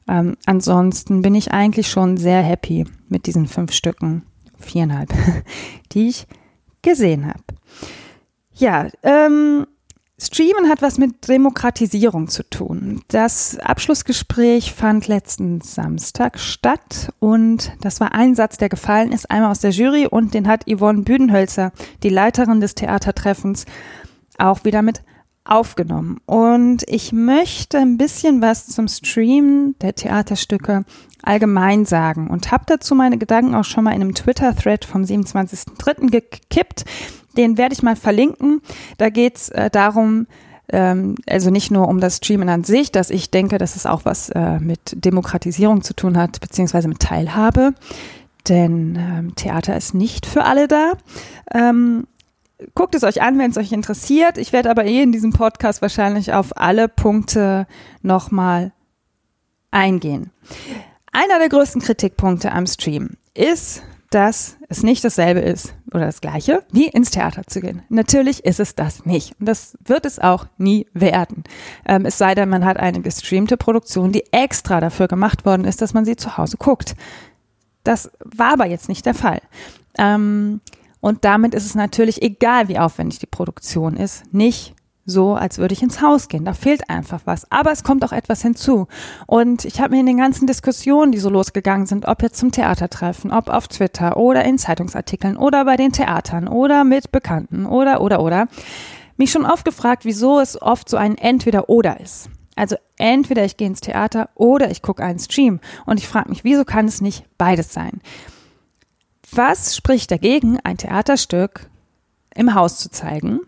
Ähm, 0.09 0.37
ansonsten 0.47 1.23
bin 1.23 1.35
ich 1.35 1.52
eigentlich 1.52 1.88
schon 1.88 2.16
sehr 2.16 2.43
happy 2.43 2.87
mit 3.09 3.26
diesen 3.26 3.47
fünf 3.47 3.73
Stücken, 3.73 4.25
viereinhalb, 4.59 5.12
die 5.93 6.09
ich 6.09 6.26
gesehen 6.83 7.26
habe. 7.26 7.43
Ja, 8.52 8.88
ähm, 9.02 9.66
Streamen 10.16 10.71
hat 10.71 10.80
was 10.80 10.97
mit 10.97 11.26
Demokratisierung 11.28 12.28
zu 12.28 12.49
tun. 12.49 13.02
Das 13.09 13.59
Abschlussgespräch 13.59 14.73
fand 14.73 15.09
letzten 15.09 15.61
Samstag 15.61 16.38
statt 16.38 17.12
und 17.18 17.73
das 17.80 17.99
war 17.99 18.12
ein 18.12 18.37
Satz, 18.37 18.56
der 18.56 18.68
gefallen 18.68 19.11
ist, 19.11 19.28
einmal 19.28 19.50
aus 19.50 19.59
der 19.59 19.73
Jury 19.73 20.06
und 20.06 20.33
den 20.33 20.47
hat 20.47 20.66
Yvonne 20.71 21.02
Büdenhölzer, 21.02 21.73
die 22.04 22.11
Leiterin 22.11 22.61
des 22.61 22.76
Theatertreffens, 22.76 23.64
auch 24.38 24.64
wieder 24.64 24.83
mit 24.83 25.02
aufgenommen. 25.44 26.21
Und 26.26 26.85
ich 26.87 27.12
möchte 27.12 27.78
ein 27.78 27.99
bisschen 27.99 28.40
was 28.40 28.68
zum 28.68 28.88
Streamen 28.88 29.76
der 29.80 29.94
Theaterstücke 29.94 30.85
allgemein 31.23 31.87
sagen 31.87 32.28
und 32.28 32.50
habe 32.52 32.64
dazu 32.66 32.94
meine 32.94 33.18
Gedanken 33.18 33.54
auch 33.54 33.64
schon 33.64 33.85
mal 33.85 33.94
in 33.94 34.00
einem 34.00 34.14
Twitter-Thread 34.14 34.85
vom 34.85 35.02
27.03. 35.02 36.11
gekippt. 36.11 36.85
Den 37.37 37.59
werde 37.59 37.75
ich 37.75 37.83
mal 37.83 37.97
verlinken. 37.97 38.61
Da 38.99 39.11
geht's 39.11 39.49
äh, 39.50 39.71
darum, 39.71 40.26
ähm, 40.73 41.17
also 41.26 41.50
nicht 41.50 41.71
nur 41.71 41.88
um 41.88 42.00
das 42.00 42.19
Streamen 42.19 42.49
an 42.49 42.64
sich, 42.64 42.93
dass 42.93 43.11
ich 43.11 43.31
denke, 43.31 43.59
dass 43.59 43.76
es 43.76 43.87
auch 43.87 44.05
was 44.05 44.31
äh, 44.31 44.59
mit 44.61 45.05
Demokratisierung 45.05 45.83
zu 45.83 45.95
tun 45.95 46.17
hat, 46.17 46.41
beziehungsweise 46.41 46.88
mit 46.88 47.00
Teilhabe. 47.00 47.75
Denn 48.49 48.97
ähm, 48.99 49.35
Theater 49.37 49.76
ist 49.76 49.95
nicht 49.95 50.26
für 50.26 50.45
alle 50.45 50.69
da. 50.69 50.93
Ähm, 51.53 52.07
guckt 52.75 52.95
es 52.95 53.05
euch 53.05 53.23
an, 53.23 53.38
wenn 53.38 53.50
es 53.50 53.57
euch 53.57 53.73
interessiert. 53.73 54.38
Ich 54.38 54.53
werde 54.53 54.71
aber 54.71 54.85
eh 54.85 55.03
in 55.03 55.12
diesem 55.12 55.33
Podcast 55.33 55.83
wahrscheinlich 55.83 56.33
auf 56.33 56.57
alle 56.57 56.88
Punkte 56.88 57.67
nochmal 58.03 58.73
eingehen. 59.71 60.31
Einer 61.12 61.38
der 61.38 61.49
größten 61.49 61.81
Kritikpunkte 61.81 62.53
am 62.53 62.67
Stream 62.67 63.17
ist, 63.35 63.83
dass 64.14 64.56
es 64.68 64.85
nicht 64.85 65.04
dasselbe 65.04 65.40
ist 65.40 65.75
oder 65.92 66.06
das 66.06 66.21
gleiche, 66.21 66.62
wie 66.71 66.87
ins 66.87 67.11
Theater 67.11 67.42
zu 67.49 67.61
gehen. 67.61 67.83
Natürlich 67.88 68.44
ist 68.44 68.61
es 68.61 68.76
das 68.76 69.04
nicht. 69.04 69.35
Und 69.40 69.49
das 69.49 69.76
wird 69.85 70.06
es 70.06 70.21
auch 70.21 70.47
nie 70.56 70.87
werden. 70.94 71.42
Ähm, 71.85 72.06
es 72.06 72.16
sei 72.16 72.37
denn, 72.37 72.49
man 72.49 72.64
hat 72.64 72.76
eine 72.76 73.00
gestreamte 73.00 73.56
Produktion, 73.56 74.12
die 74.12 74.33
extra 74.33 74.80
dafür 74.80 75.09
gemacht 75.09 75.44
worden 75.44 75.64
ist, 75.64 75.83
dass 75.83 75.94
man 75.94 76.04
sie 76.04 76.14
zu 76.14 76.38
Hause 76.38 76.56
guckt. 76.59 76.94
Das 77.83 78.11
war 78.25 78.52
aber 78.52 78.66
jetzt 78.66 78.88
nicht 78.88 79.04
der 79.04 79.14
Fall. 79.14 79.40
Ähm, 79.99 80.61
und 81.00 81.25
damit 81.25 81.52
ist 81.52 81.66
es 81.66 81.75
natürlich 81.75 82.23
egal, 82.23 82.68
wie 82.68 82.78
aufwendig 82.78 83.18
die 83.18 83.26
Produktion 83.26 83.97
ist, 83.97 84.33
nicht 84.33 84.75
so, 85.06 85.34
als 85.34 85.58
würde 85.58 85.75
ich 85.75 85.82
ins 85.82 86.00
Haus 86.00 86.28
gehen. 86.28 86.44
Da 86.44 86.54
fehlt 86.54 86.88
einfach 86.88 87.20
was. 87.25 87.50
Aber 87.50 87.73
es 87.73 87.84
kommt 87.84 88.04
auch 88.04 88.12
etwas 88.12 88.42
hinzu. 88.42 88.88
Und 89.26 89.64
ich 89.64 89.80
habe 89.80 89.94
mir 89.94 90.00
in 90.00 90.06
den 90.06 90.16
ganzen 90.16 90.46
Diskussionen, 90.46 91.12
die 91.12 91.18
so 91.18 91.28
losgegangen 91.28 91.87
sind, 91.87 92.06
ob 92.06 92.23
jetzt 92.23 92.38
zum 92.38 92.52
Theatertreffen, 92.52 93.30
ob 93.30 93.49
auf 93.49 93.68
Twitter 93.68 94.16
oder 94.16 94.44
in 94.44 94.58
Zeitungsartikeln 94.58 95.37
oder 95.37 95.64
bei 95.64 95.76
den 95.76 95.92
Theatern 95.92 96.49
oder 96.49 96.84
mit 96.84 97.12
Bekannten 97.12 97.66
oder, 97.66 98.00
oder, 98.00 98.20
oder, 98.20 98.49
mich 99.16 99.30
schon 99.30 99.46
oft 99.46 99.64
gefragt, 99.64 100.04
wieso 100.04 100.40
es 100.40 100.61
oft 100.61 100.88
so 100.88 100.96
ein 100.96 101.16
Entweder-Oder 101.16 102.00
ist. 102.00 102.30
Also 102.56 102.76
entweder 102.96 103.44
ich 103.44 103.56
gehe 103.56 103.66
ins 103.66 103.80
Theater 103.80 104.30
oder 104.34 104.70
ich 104.70 104.82
gucke 104.82 105.02
einen 105.02 105.18
Stream. 105.18 105.61
Und 105.87 105.99
ich 105.99 106.08
frage 106.08 106.30
mich, 106.30 106.44
wieso 106.44 106.64
kann 106.64 106.87
es 106.87 107.00
nicht 107.00 107.25
beides 107.37 107.73
sein? 107.73 108.00
Was 109.32 109.76
spricht 109.76 110.11
dagegen, 110.11 110.58
ein 110.62 110.78
Theaterstück 110.78 111.68
im 112.34 112.54
Haus 112.54 112.78
zu 112.78 112.90
zeigen? 112.90 113.40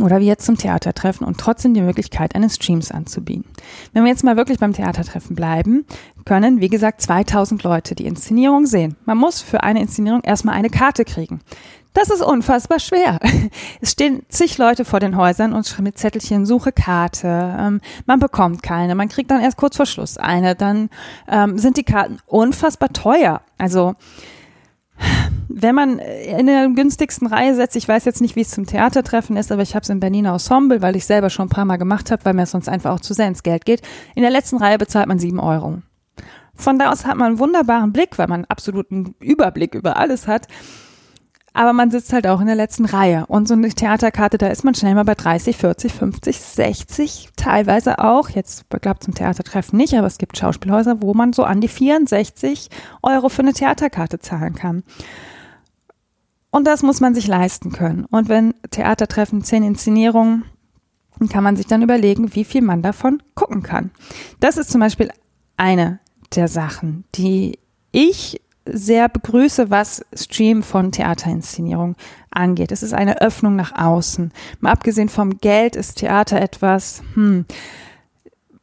Oder 0.00 0.20
wie 0.20 0.26
jetzt 0.26 0.46
zum 0.46 0.56
Theatertreffen 0.56 1.26
und 1.26 1.38
trotzdem 1.38 1.74
die 1.74 1.82
Möglichkeit 1.82 2.34
eines 2.34 2.54
Streams 2.54 2.90
anzubieten. 2.90 3.44
Wenn 3.92 4.04
wir 4.04 4.10
jetzt 4.10 4.24
mal 4.24 4.36
wirklich 4.36 4.58
beim 4.58 4.72
Theatertreffen 4.72 5.36
bleiben, 5.36 5.84
können, 6.24 6.60
wie 6.60 6.68
gesagt, 6.68 7.02
2000 7.02 7.62
Leute 7.62 7.94
die 7.94 8.06
Inszenierung 8.06 8.66
sehen. 8.66 8.96
Man 9.04 9.18
muss 9.18 9.42
für 9.42 9.62
eine 9.62 9.80
Inszenierung 9.80 10.22
erstmal 10.22 10.54
eine 10.54 10.70
Karte 10.70 11.04
kriegen. 11.04 11.40
Das 11.94 12.08
ist 12.08 12.22
unfassbar 12.22 12.80
schwer. 12.80 13.20
Es 13.82 13.92
stehen 13.92 14.22
zig 14.28 14.56
Leute 14.56 14.84
vor 14.84 14.98
den 14.98 15.16
Häusern 15.16 15.52
und 15.52 15.66
schreiben 15.66 15.84
mit 15.84 15.98
Zettelchen, 15.98 16.46
suche 16.46 16.72
Karte. 16.72 17.54
Ähm, 17.58 17.80
man 18.06 18.18
bekommt 18.18 18.62
keine. 18.62 18.94
Man 18.94 19.08
kriegt 19.08 19.30
dann 19.30 19.42
erst 19.42 19.58
kurz 19.58 19.76
vor 19.76 19.84
Schluss 19.84 20.16
eine. 20.16 20.54
Dann 20.54 20.88
ähm, 21.28 21.58
sind 21.58 21.76
die 21.76 21.82
Karten 21.82 22.18
unfassbar 22.26 22.90
teuer. 22.94 23.42
Also 23.58 23.94
wenn 25.48 25.74
man 25.74 25.98
in 25.98 26.46
der 26.46 26.68
günstigsten 26.68 27.26
Reihe 27.26 27.54
setzt, 27.54 27.76
ich 27.76 27.86
weiß 27.86 28.04
jetzt 28.04 28.20
nicht, 28.20 28.36
wie 28.36 28.40
es 28.40 28.50
zum 28.50 28.66
Theatertreffen 28.66 29.36
ist, 29.36 29.52
aber 29.52 29.62
ich 29.62 29.74
habe 29.74 29.82
es 29.82 29.90
im 29.90 30.00
Berliner 30.00 30.32
Ensemble, 30.32 30.82
weil 30.82 30.96
ich 30.96 31.04
selber 31.04 31.30
schon 31.30 31.46
ein 31.46 31.50
paar 31.50 31.64
Mal 31.64 31.76
gemacht 31.76 32.10
habe, 32.10 32.24
weil 32.24 32.34
mir 32.34 32.46
sonst 32.46 32.68
einfach 32.68 32.92
auch 32.92 33.00
zu 33.00 33.14
sehr 33.14 33.28
ins 33.28 33.42
Geld 33.42 33.64
geht. 33.64 33.82
In 34.14 34.22
der 34.22 34.30
letzten 34.30 34.56
Reihe 34.56 34.78
bezahlt 34.78 35.08
man 35.08 35.18
sieben 35.18 35.40
Euro. 35.40 35.78
Von 36.54 36.78
da 36.78 36.92
aus 36.92 37.06
hat 37.06 37.16
man 37.16 37.28
einen 37.28 37.38
wunderbaren 37.38 37.92
Blick, 37.92 38.18
weil 38.18 38.28
man 38.28 38.44
absoluten 38.44 39.14
Überblick 39.20 39.74
über 39.74 39.96
alles 39.96 40.26
hat. 40.26 40.46
Aber 41.54 41.72
man 41.72 41.90
sitzt 41.90 42.12
halt 42.12 42.26
auch 42.26 42.40
in 42.40 42.46
der 42.46 42.56
letzten 42.56 42.86
Reihe. 42.86 43.26
Und 43.26 43.46
so 43.46 43.54
eine 43.54 43.68
Theaterkarte, 43.68 44.38
da 44.38 44.48
ist 44.48 44.64
man 44.64 44.74
schnell 44.74 44.94
mal 44.94 45.04
bei 45.04 45.14
30, 45.14 45.56
40, 45.56 45.92
50, 45.92 46.40
60, 46.40 47.28
teilweise 47.36 47.98
auch. 47.98 48.30
Jetzt, 48.30 48.64
glaube, 48.70 49.00
zum 49.00 49.14
Theatertreffen 49.14 49.76
nicht, 49.76 49.94
aber 49.94 50.06
es 50.06 50.18
gibt 50.18 50.38
Schauspielhäuser, 50.38 51.02
wo 51.02 51.12
man 51.14 51.32
so 51.32 51.44
an 51.44 51.60
die 51.60 51.68
64 51.68 52.70
Euro 53.02 53.28
für 53.28 53.42
eine 53.42 53.52
Theaterkarte 53.52 54.18
zahlen 54.18 54.54
kann. 54.54 54.82
Und 56.50 56.66
das 56.66 56.82
muss 56.82 57.00
man 57.00 57.14
sich 57.14 57.26
leisten 57.26 57.72
können. 57.72 58.04
Und 58.04 58.28
wenn 58.28 58.54
Theatertreffen 58.70 59.42
zehn 59.42 59.62
Inszenierungen, 59.62 60.44
kann 61.30 61.44
man 61.44 61.56
sich 61.56 61.66
dann 61.66 61.82
überlegen, 61.82 62.34
wie 62.34 62.44
viel 62.44 62.62
man 62.62 62.82
davon 62.82 63.22
gucken 63.34 63.62
kann. 63.62 63.90
Das 64.40 64.58
ist 64.58 64.70
zum 64.70 64.80
Beispiel 64.80 65.10
eine 65.56 65.98
der 66.34 66.48
Sachen, 66.48 67.04
die 67.14 67.58
ich 67.90 68.41
sehr 68.64 69.08
begrüße, 69.08 69.70
was 69.70 70.04
Stream 70.14 70.62
von 70.62 70.92
Theaterinszenierung 70.92 71.96
angeht. 72.30 72.72
Es 72.72 72.82
ist 72.82 72.94
eine 72.94 73.20
Öffnung 73.20 73.56
nach 73.56 73.72
außen. 73.76 74.32
Mal 74.60 74.72
abgesehen 74.72 75.08
vom 75.08 75.38
Geld 75.38 75.76
ist 75.76 75.96
Theater 75.98 76.40
etwas, 76.40 77.02
hm, 77.14 77.44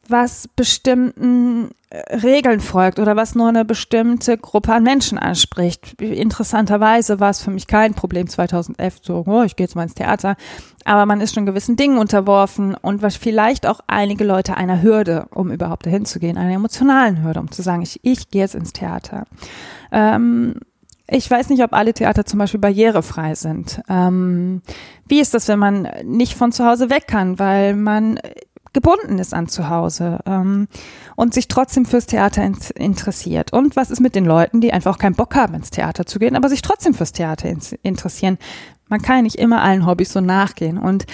was 0.08 0.48
bestimmten 0.48 1.70
Regeln 1.92 2.60
folgt 2.60 3.00
oder 3.00 3.16
was 3.16 3.34
nur 3.34 3.48
eine 3.48 3.64
bestimmte 3.64 4.38
Gruppe 4.38 4.72
an 4.72 4.84
Menschen 4.84 5.18
anspricht. 5.18 6.00
Interessanterweise 6.00 7.18
war 7.18 7.30
es 7.30 7.42
für 7.42 7.50
mich 7.50 7.66
kein 7.66 7.94
Problem 7.94 8.28
2011 8.28 8.98
so, 9.02 9.24
oh, 9.26 9.42
ich 9.42 9.56
gehe 9.56 9.64
jetzt 9.64 9.74
mal 9.74 9.82
ins 9.82 9.94
Theater, 9.94 10.36
aber 10.84 11.04
man 11.04 11.20
ist 11.20 11.34
schon 11.34 11.46
gewissen 11.46 11.74
Dingen 11.74 11.98
unterworfen 11.98 12.76
und 12.76 13.02
was 13.02 13.16
vielleicht 13.16 13.66
auch 13.66 13.80
einige 13.88 14.22
Leute 14.22 14.56
einer 14.56 14.82
Hürde, 14.82 15.26
um 15.34 15.50
überhaupt 15.50 15.84
dahin 15.84 16.04
zu 16.04 16.20
gehen, 16.20 16.38
einer 16.38 16.54
emotionalen 16.54 17.24
Hürde, 17.24 17.40
um 17.40 17.50
zu 17.50 17.62
sagen, 17.62 17.82
ich, 17.82 17.98
ich 18.04 18.30
gehe 18.30 18.42
jetzt 18.42 18.54
ins 18.54 18.72
Theater. 18.72 19.24
Ähm, 19.90 20.60
ich 21.08 21.28
weiß 21.28 21.48
nicht, 21.48 21.64
ob 21.64 21.72
alle 21.72 21.92
Theater 21.92 22.24
zum 22.24 22.38
Beispiel 22.38 22.60
barrierefrei 22.60 23.34
sind. 23.34 23.82
Ähm, 23.88 24.62
wie 25.08 25.18
ist 25.18 25.34
das, 25.34 25.48
wenn 25.48 25.58
man 25.58 25.88
nicht 26.04 26.34
von 26.34 26.52
zu 26.52 26.64
Hause 26.64 26.88
weg 26.88 27.08
kann, 27.08 27.40
weil 27.40 27.74
man 27.74 28.20
gebunden 28.72 29.18
ist 29.18 29.34
an 29.34 29.48
zu 29.48 29.68
Hause 29.68 30.20
ähm, 30.26 30.68
und 31.16 31.34
sich 31.34 31.48
trotzdem 31.48 31.84
fürs 31.84 32.06
Theater 32.06 32.44
in 32.44 32.56
interessiert. 32.74 33.52
Und 33.52 33.76
was 33.76 33.90
ist 33.90 34.00
mit 34.00 34.14
den 34.14 34.24
Leuten, 34.24 34.60
die 34.60 34.72
einfach 34.72 34.94
auch 34.94 34.98
keinen 34.98 35.16
Bock 35.16 35.34
haben, 35.34 35.54
ins 35.54 35.70
Theater 35.70 36.06
zu 36.06 36.18
gehen, 36.18 36.36
aber 36.36 36.48
sich 36.48 36.62
trotzdem 36.62 36.94
fürs 36.94 37.12
Theater 37.12 37.48
in 37.48 37.60
interessieren? 37.82 38.38
Man 38.88 39.02
kann 39.02 39.16
ja 39.16 39.22
nicht 39.22 39.36
immer 39.36 39.62
allen 39.62 39.86
Hobbys 39.86 40.12
so 40.12 40.20
nachgehen. 40.20 40.78
Und 40.78 41.06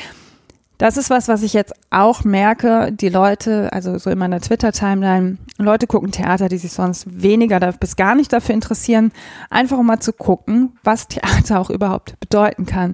Das 0.79 0.99
ist 0.99 1.09
was, 1.09 1.27
was 1.27 1.43
ich 1.43 1.55
jetzt 1.55 1.73
auch 1.89 2.23
merke. 2.25 2.93
Die 2.93 3.09
Leute, 3.09 3.73
also 3.73 3.97
so 3.97 4.11
in 4.11 4.19
meiner 4.19 4.41
Twitter-Timeline, 4.41 5.39
Leute 5.57 5.87
gucken 5.87 6.11
Theater, 6.11 6.51
die 6.51 6.59
sich 6.59 6.73
sonst 6.73 7.23
weniger 7.23 7.59
bis 7.73 7.97
gar 7.97 8.15
nicht 8.15 8.31
dafür 8.33 8.55
interessieren, 8.55 9.13
einfach 9.49 9.79
um 9.79 9.87
mal 9.87 10.01
zu 10.01 10.13
gucken, 10.13 10.77
was 10.85 11.09
Theater 11.09 11.61
auch 11.61 11.71
überhaupt 11.71 12.21
bedeuten 12.21 12.67
kann. 12.67 12.93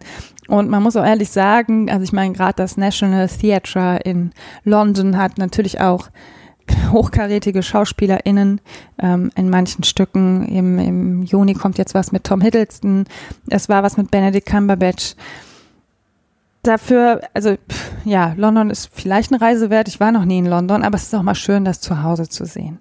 Und 0.53 0.69
man 0.69 0.83
muss 0.83 0.97
auch 0.97 1.05
ehrlich 1.07 1.31
sagen, 1.31 1.91
also 1.91 2.05
ich 2.05 2.13
meine, 2.13 2.35
gerade 2.35 2.57
das 2.57 2.77
National 2.77 3.27
Theatre 3.27 4.01
in 4.05 4.33
London 4.65 5.17
hat 5.17 5.39
natürlich 5.39 5.81
auch 5.81 6.11
hochkarätige 6.93 7.63
SchauspielerInnen 7.63 8.61
ähm, 8.99 9.31
in 9.35 9.49
manchen 9.49 9.83
Stücken. 9.83 10.47
Im, 10.47 10.79
Im 10.79 11.23
Juni 11.23 11.55
kommt 11.55 11.79
jetzt 11.79 11.95
was 11.95 12.13
mit 12.13 12.25
Tom 12.25 12.43
Hiddleston. 12.43 13.07
Es 13.49 13.71
war 13.71 13.83
was 13.83 13.97
mit 13.97 14.11
Benedict 14.11 14.45
Cumberbatch. 14.47 15.15
Dafür, 16.63 17.23
also 17.33 17.57
ja, 18.05 18.35
London 18.37 18.69
ist 18.69 18.91
vielleicht 18.93 19.33
eine 19.33 19.41
Reise 19.41 19.71
wert. 19.71 19.89
Ich 19.89 20.01
war 20.01 20.13
noch 20.13 20.27
nie 20.27 20.41
in 20.41 20.47
London, 20.47 20.83
aber 20.83 20.97
es 20.97 21.05
ist 21.05 21.15
auch 21.15 21.23
mal 21.23 21.35
schön, 21.35 21.65
das 21.65 21.81
zu 21.81 22.03
Hause 22.03 22.29
zu 22.29 22.45
sehen. 22.45 22.79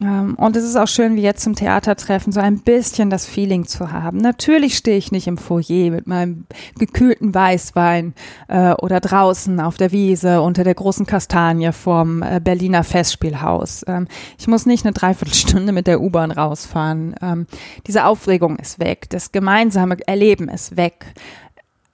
Ähm, 0.00 0.34
und 0.36 0.56
es 0.56 0.64
ist 0.64 0.76
auch 0.76 0.86
schön, 0.86 1.16
wie 1.16 1.22
jetzt 1.22 1.42
zum 1.42 1.54
Theatertreffen, 1.54 2.32
so 2.32 2.40
ein 2.40 2.60
bisschen 2.60 3.10
das 3.10 3.26
Feeling 3.26 3.66
zu 3.66 3.90
haben. 3.90 4.18
Natürlich 4.18 4.76
stehe 4.76 4.96
ich 4.96 5.12
nicht 5.12 5.26
im 5.26 5.38
Foyer 5.38 5.90
mit 5.90 6.06
meinem 6.06 6.46
gekühlten 6.78 7.34
Weißwein 7.34 8.14
äh, 8.48 8.72
oder 8.74 9.00
draußen 9.00 9.60
auf 9.60 9.76
der 9.76 9.92
Wiese 9.92 10.40
unter 10.42 10.64
der 10.64 10.74
großen 10.74 11.06
Kastanie 11.06 11.72
vorm 11.72 12.22
äh, 12.22 12.40
Berliner 12.42 12.84
Festspielhaus. 12.84 13.84
Ähm, 13.88 14.06
ich 14.38 14.46
muss 14.46 14.66
nicht 14.66 14.84
eine 14.84 14.92
Dreiviertelstunde 14.92 15.72
mit 15.72 15.86
der 15.86 16.00
U-Bahn 16.00 16.30
rausfahren. 16.30 17.14
Ähm, 17.20 17.46
diese 17.86 18.04
Aufregung 18.04 18.56
ist 18.56 18.78
weg. 18.78 19.10
Das 19.10 19.32
gemeinsame 19.32 19.96
Erleben 20.06 20.48
ist 20.48 20.76
weg 20.76 21.14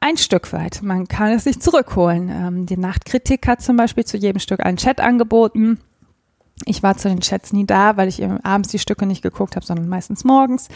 ein 0.05 0.19
Stück 0.19 0.53
weit. 0.53 0.83
Man 0.83 1.09
kann 1.09 1.33
es 1.33 1.45
sich 1.45 1.61
zurückholen. 1.61 2.29
Ähm, 2.29 2.67
die 2.67 2.77
Nachtkritik 2.77 3.49
hat 3.49 3.63
zum 3.63 3.79
Beispiel 3.79 4.05
zu 4.05 4.19
jedem 4.19 4.39
Stück 4.39 4.61
einen 4.61 4.77
Chat 4.77 5.01
angeboten. 5.01 5.81
Ich 6.67 6.83
war 6.83 6.97
zu 6.97 7.09
den 7.09 7.21
Chats 7.21 7.53
nie 7.53 7.67
da, 7.67 7.97
weil 7.97 8.09
ich 8.09 8.23
eben 8.23 8.39
abends 8.45 8.71
die 8.71 8.79
Stücke 8.79 9.07
nicht 9.07 9.23
geguckt 9.23 9.57
habe, 9.57 9.67
sondern 9.67 9.89
meistens 9.89 10.25
morgens. 10.25 10.69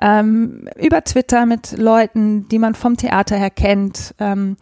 Ähm, 0.00 0.68
über 0.76 1.04
Twitter 1.04 1.44
mit 1.44 1.76
Leuten, 1.76 2.48
die 2.48 2.58
man 2.58 2.74
vom 2.74 2.96
Theater 2.96 3.36
her 3.36 3.50
kennt. 3.50 4.14
Ähm, 4.18 4.56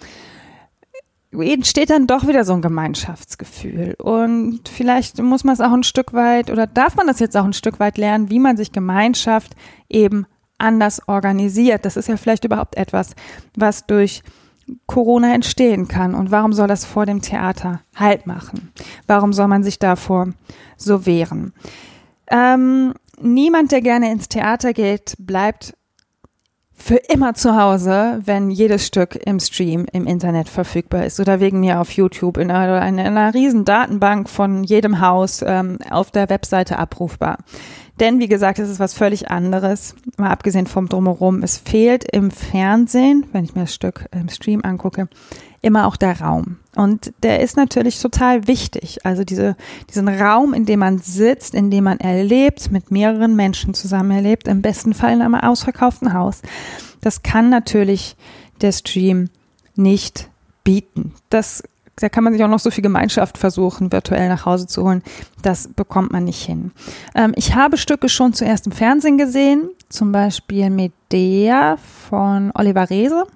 entsteht 1.33 1.91
dann 1.91 2.07
doch 2.07 2.27
wieder 2.27 2.45
so 2.45 2.53
ein 2.53 2.63
Gemeinschaftsgefühl. 2.63 3.95
Und 3.99 4.69
vielleicht 4.69 5.21
muss 5.23 5.45
man 5.45 5.55
es 5.55 5.61
auch 5.61 5.73
ein 5.73 5.83
Stück 5.83 6.13
weit 6.13 6.51
oder 6.51 6.67
darf 6.67 6.97
man 6.97 7.07
das 7.07 7.21
jetzt 7.21 7.37
auch 7.37 7.45
ein 7.45 7.53
Stück 7.53 7.79
weit 7.79 7.99
lernen, 7.99 8.31
wie 8.31 8.39
man 8.39 8.57
sich 8.57 8.73
Gemeinschaft 8.73 9.55
eben 9.89 10.27
anders 10.59 11.07
organisiert. 11.07 11.85
Das 11.85 11.97
ist 11.97 12.09
ja 12.09 12.17
vielleicht 12.17 12.45
überhaupt 12.45 12.77
etwas, 12.77 13.15
was 13.55 13.87
durch 13.87 14.23
Corona 14.87 15.35
entstehen 15.35 15.89
kann. 15.89 16.15
Und 16.15 16.31
warum 16.31 16.53
soll 16.53 16.69
das 16.69 16.85
vor 16.85 17.07
dem 17.07 17.23
Theater 17.23 17.81
Halt 17.95 18.27
machen? 18.27 18.73
Warum 19.07 19.33
soll 19.33 19.49
man 19.49 19.63
sich 19.63 19.79
davor 19.79 20.29
so 20.77 21.07
wehren? 21.07 21.53
Ähm, 22.29 22.95
niemand, 23.21 23.73
der 23.73 23.81
gerne 23.81 24.11
ins 24.11 24.29
Theater 24.29 24.73
geht, 24.73 25.15
bleibt 25.19 25.75
für 26.79 26.97
immer 26.97 27.35
zu 27.35 27.57
Hause, 27.57 28.21
wenn 28.25 28.51
jedes 28.51 28.87
Stück 28.87 29.17
im 29.25 29.41
Stream 29.41 29.87
im 29.93 30.07
Internet 30.07 30.49
verfügbar 30.49 31.07
ist 31.07 31.19
oder 31.19 31.41
wegen 31.41 31.61
mir 31.61 31.81
auf 31.81 31.91
YouTube 31.93 32.37
in 32.37 32.51
einer, 32.51 32.87
in 32.87 33.01
einer 33.01 33.33
riesen 33.33 33.65
Datenbank 33.65 34.29
von 34.29 34.63
jedem 34.63 35.01
Haus 35.01 35.43
ähm, 35.45 35.79
auf 35.91 36.11
der 36.11 36.29
Webseite 36.29 36.79
abrufbar. 36.79 37.39
Denn 38.01 38.19
wie 38.19 38.29
gesagt, 38.29 38.59
es 38.59 38.69
ist 38.69 38.81
was 38.81 38.93
völlig 38.93 39.31
anderes. 39.31 39.95
Mal 40.19 40.31
abgesehen 40.31 40.67
vom 40.67 40.89
Drumherum. 40.89 41.43
Es 41.43 41.57
fehlt 41.57 42.05
im 42.13 42.31
Fernsehen, 42.31 43.27
wenn 43.33 43.45
ich 43.45 43.55
mir 43.55 43.63
das 43.63 43.75
Stück 43.75 44.07
im 44.13 44.29
Stream 44.29 44.61
angucke, 44.63 45.09
immer 45.63 45.87
auch 45.87 45.97
der 45.97 46.21
Raum. 46.21 46.59
Und 46.75 47.13
der 47.23 47.41
ist 47.41 47.57
natürlich 47.57 48.01
total 48.01 48.47
wichtig. 48.47 49.05
Also 49.05 49.25
diese, 49.25 49.57
diesen 49.89 50.09
Raum, 50.09 50.53
in 50.53 50.67
dem 50.67 50.81
man 50.81 50.99
sitzt, 50.99 51.55
in 51.55 51.71
dem 51.71 51.85
man 51.85 51.99
erlebt, 51.99 52.71
mit 52.71 52.91
mehreren 52.91 53.35
Menschen 53.35 53.73
zusammen 53.73 54.11
erlebt, 54.11 54.47
im 54.47 54.61
besten 54.61 54.93
Fall 54.93 55.15
in 55.15 55.23
einem 55.23 55.35
ausverkauften 55.35 56.13
Haus. 56.13 56.43
Das 57.01 57.23
kann 57.23 57.49
natürlich 57.49 58.17
der 58.61 58.73
Stream 58.73 59.31
nicht 59.75 60.29
bieten. 60.65 61.15
Das 61.31 61.63
da 61.97 62.09
kann 62.09 62.25
man 62.25 62.33
sich 62.33 62.45
auch 62.45 62.49
noch 62.49 62.59
so 62.59 62.71
viel 62.71 62.83
Gemeinschaft 62.83 63.39
versuchen, 63.39 63.91
virtuell 63.91 64.29
nach 64.29 64.45
Hause 64.45 64.67
zu 64.67 64.85
holen. 64.85 65.03
Das 65.43 65.69
bekommt 65.69 66.13
man 66.13 66.25
nicht 66.25 66.45
hin. 66.45 66.73
Ähm, 67.15 67.33
ich 67.37 67.55
habe 67.55 67.79
Stücke 67.79 68.09
schon 68.09 68.35
zuerst 68.35 68.67
im 68.67 68.73
Fernsehen 68.73 69.19
gesehen, 69.19 69.71
zum 69.89 70.13
Beispiel 70.13 70.71
Medea 70.71 71.77
von 72.09 72.53
Oliver 72.55 72.91
Reese. 72.91 73.27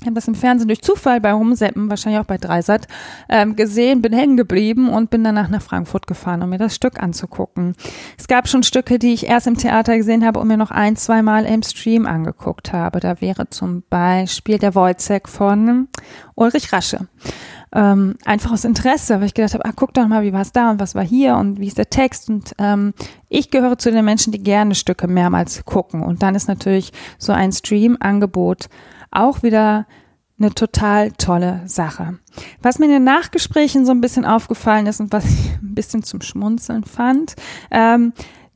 Ich 0.00 0.06
habe 0.06 0.16
das 0.16 0.28
im 0.28 0.34
Fernsehen 0.34 0.68
durch 0.68 0.82
Zufall 0.82 1.20
bei 1.20 1.32
Rumseppen, 1.32 1.88
wahrscheinlich 1.88 2.20
auch 2.20 2.26
bei 2.26 2.36
Dreisat, 2.36 2.88
ähm, 3.28 3.56
gesehen, 3.56 4.02
bin 4.02 4.12
hängen 4.12 4.36
geblieben 4.36 4.90
und 4.90 5.08
bin 5.08 5.24
danach 5.24 5.48
nach 5.48 5.62
Frankfurt 5.62 6.06
gefahren, 6.06 6.42
um 6.42 6.50
mir 6.50 6.58
das 6.58 6.74
Stück 6.74 7.02
anzugucken. 7.02 7.74
Es 8.18 8.28
gab 8.28 8.48
schon 8.48 8.62
Stücke, 8.62 8.98
die 8.98 9.14
ich 9.14 9.26
erst 9.26 9.46
im 9.46 9.56
Theater 9.56 9.96
gesehen 9.96 10.26
habe 10.26 10.40
und 10.40 10.48
mir 10.48 10.58
noch 10.58 10.70
ein, 10.70 10.96
zweimal 10.96 11.46
im 11.46 11.62
Stream 11.62 12.04
angeguckt 12.04 12.72
habe. 12.72 13.00
Da 13.00 13.22
wäre 13.22 13.48
zum 13.48 13.82
Beispiel 13.88 14.58
der 14.58 14.74
Wojcek 14.74 15.26
von 15.28 15.88
Ulrich 16.34 16.72
Rasche 16.72 17.08
ähm, 17.74 18.14
einfach 18.24 18.52
aus 18.52 18.64
Interesse, 18.64 19.18
weil 19.18 19.26
ich 19.26 19.34
gedacht 19.34 19.54
habe, 19.54 19.64
ah, 19.64 19.72
guck 19.74 19.92
doch 19.92 20.06
mal, 20.06 20.22
wie 20.22 20.32
war 20.32 20.42
es 20.42 20.52
da 20.52 20.70
und 20.70 20.80
was 20.80 20.94
war 20.94 21.04
hier 21.04 21.36
und 21.36 21.58
wie 21.58 21.66
ist 21.66 21.78
der 21.78 21.90
Text. 21.90 22.30
Und 22.30 22.54
ähm, 22.58 22.94
ich 23.28 23.50
gehöre 23.50 23.78
zu 23.78 23.90
den 23.90 24.04
Menschen, 24.04 24.32
die 24.32 24.42
gerne 24.42 24.74
Stücke 24.74 25.08
mehrmals 25.08 25.64
gucken. 25.64 26.02
Und 26.02 26.22
dann 26.22 26.34
ist 26.34 26.48
natürlich 26.48 26.92
so 27.18 27.32
ein 27.32 27.52
Stream-Angebot 27.52 28.68
auch 29.10 29.42
wieder 29.42 29.86
eine 30.38 30.52
total 30.52 31.12
tolle 31.12 31.62
Sache. 31.66 32.18
Was 32.62 32.78
mir 32.78 32.86
in 32.86 32.92
den 32.92 33.04
Nachgesprächen 33.04 33.86
so 33.86 33.92
ein 33.92 34.00
bisschen 34.00 34.24
aufgefallen 34.24 34.86
ist 34.86 35.00
und 35.00 35.12
was 35.12 35.24
ich 35.24 35.52
ein 35.62 35.74
bisschen 35.74 36.02
zum 36.02 36.20
Schmunzeln 36.20 36.84
fand, 36.84 37.34
ähm, 37.70 38.12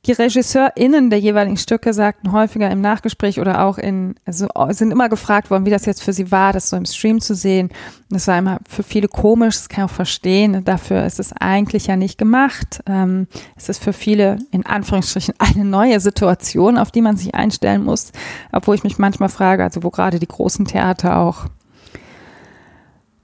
die 0.09 0.13
RegisseurInnen 0.13 1.11
der 1.11 1.21
jeweiligen 1.21 1.59
Stücke 1.59 1.93
sagten 1.93 2.33
häufiger 2.33 2.71
im 2.71 2.81
Nachgespräch 2.81 3.41
oder 3.41 3.65
auch 3.65 3.77
in, 3.77 4.15
also 4.25 4.49
sind 4.71 4.91
immer 4.91 5.11
gefragt 5.11 5.51
worden, 5.51 5.67
wie 5.67 5.71
das 5.71 5.85
jetzt 5.85 6.03
für 6.03 6.15
sie 6.15 6.33
war, 6.33 6.55
das 6.55 6.71
so 6.71 6.77
im 6.77 6.87
Stream 6.87 7.21
zu 7.21 7.35
sehen. 7.35 7.69
Das 8.09 8.27
war 8.27 8.39
immer 8.39 8.59
für 8.67 8.83
viele 8.83 9.07
komisch, 9.09 9.57
das 9.57 9.69
kann 9.69 9.85
ich 9.85 9.91
auch 9.91 9.95
verstehen. 9.95 10.65
Dafür 10.65 11.05
ist 11.05 11.21
es 11.21 11.35
eigentlich 11.35 11.89
ja 11.89 11.97
nicht 11.97 12.17
gemacht. 12.17 12.81
Ähm, 12.87 13.27
es 13.55 13.69
ist 13.69 13.85
für 13.85 13.93
viele 13.93 14.39
in 14.51 14.65
Anführungsstrichen 14.65 15.35
eine 15.39 15.67
neue 15.67 16.01
Situation, 16.01 16.79
auf 16.79 16.91
die 16.91 17.03
man 17.03 17.19
sich 17.19 17.35
einstellen 17.35 17.85
muss. 17.85 18.13
Obwohl 18.51 18.77
ich 18.77 18.85
mich 18.85 18.99
manchmal 18.99 19.29
frage, 19.29 19.63
also 19.63 19.83
wo 19.83 19.91
gerade 19.91 20.19
die 20.19 20.27
großen 20.27 20.65
Theater 20.65 21.19
auch 21.19 21.49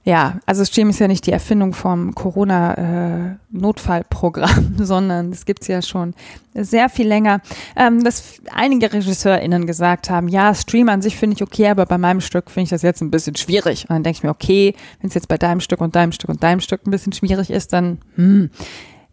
ja, 0.07 0.39
also 0.45 0.63
Stream 0.63 0.91
ist 0.91 0.99
ja 0.99 1.07
nicht 1.07 1.25
die 1.25 1.31
Erfindung 1.31 1.73
vom 1.73 2.13
Corona-Notfallprogramm, 2.13 4.75
äh, 4.79 4.83
sondern 4.83 5.31
es 5.31 5.45
gibt's 5.45 5.67
ja 5.67 5.81
schon 5.81 6.13
sehr 6.53 6.89
viel 6.89 7.07
länger. 7.07 7.41
Ähm, 7.75 8.03
dass 8.03 8.39
einige 8.53 8.93
RegisseurInnen 8.93 9.65
gesagt 9.65 10.11
haben, 10.11 10.27
ja, 10.27 10.53
Stream 10.53 10.89
an 10.89 11.01
sich 11.01 11.17
finde 11.17 11.37
ich 11.37 11.41
okay, 11.41 11.69
aber 11.69 11.87
bei 11.87 11.97
meinem 11.97 12.21
Stück 12.21 12.51
finde 12.51 12.65
ich 12.65 12.69
das 12.69 12.83
jetzt 12.83 13.01
ein 13.01 13.09
bisschen 13.09 13.35
schwierig. 13.35 13.89
Und 13.89 13.95
dann 13.95 14.03
denke 14.03 14.17
ich 14.17 14.23
mir, 14.23 14.29
okay, 14.29 14.75
wenn 15.01 15.07
es 15.07 15.15
jetzt 15.15 15.27
bei 15.27 15.39
deinem 15.39 15.59
Stück 15.59 15.81
und 15.81 15.95
deinem 15.95 16.11
Stück 16.11 16.29
und 16.29 16.43
deinem 16.43 16.61
Stück 16.61 16.85
ein 16.85 16.91
bisschen 16.91 17.11
schwierig 17.11 17.49
ist, 17.49 17.73
dann 17.73 17.97
hm, 18.15 18.51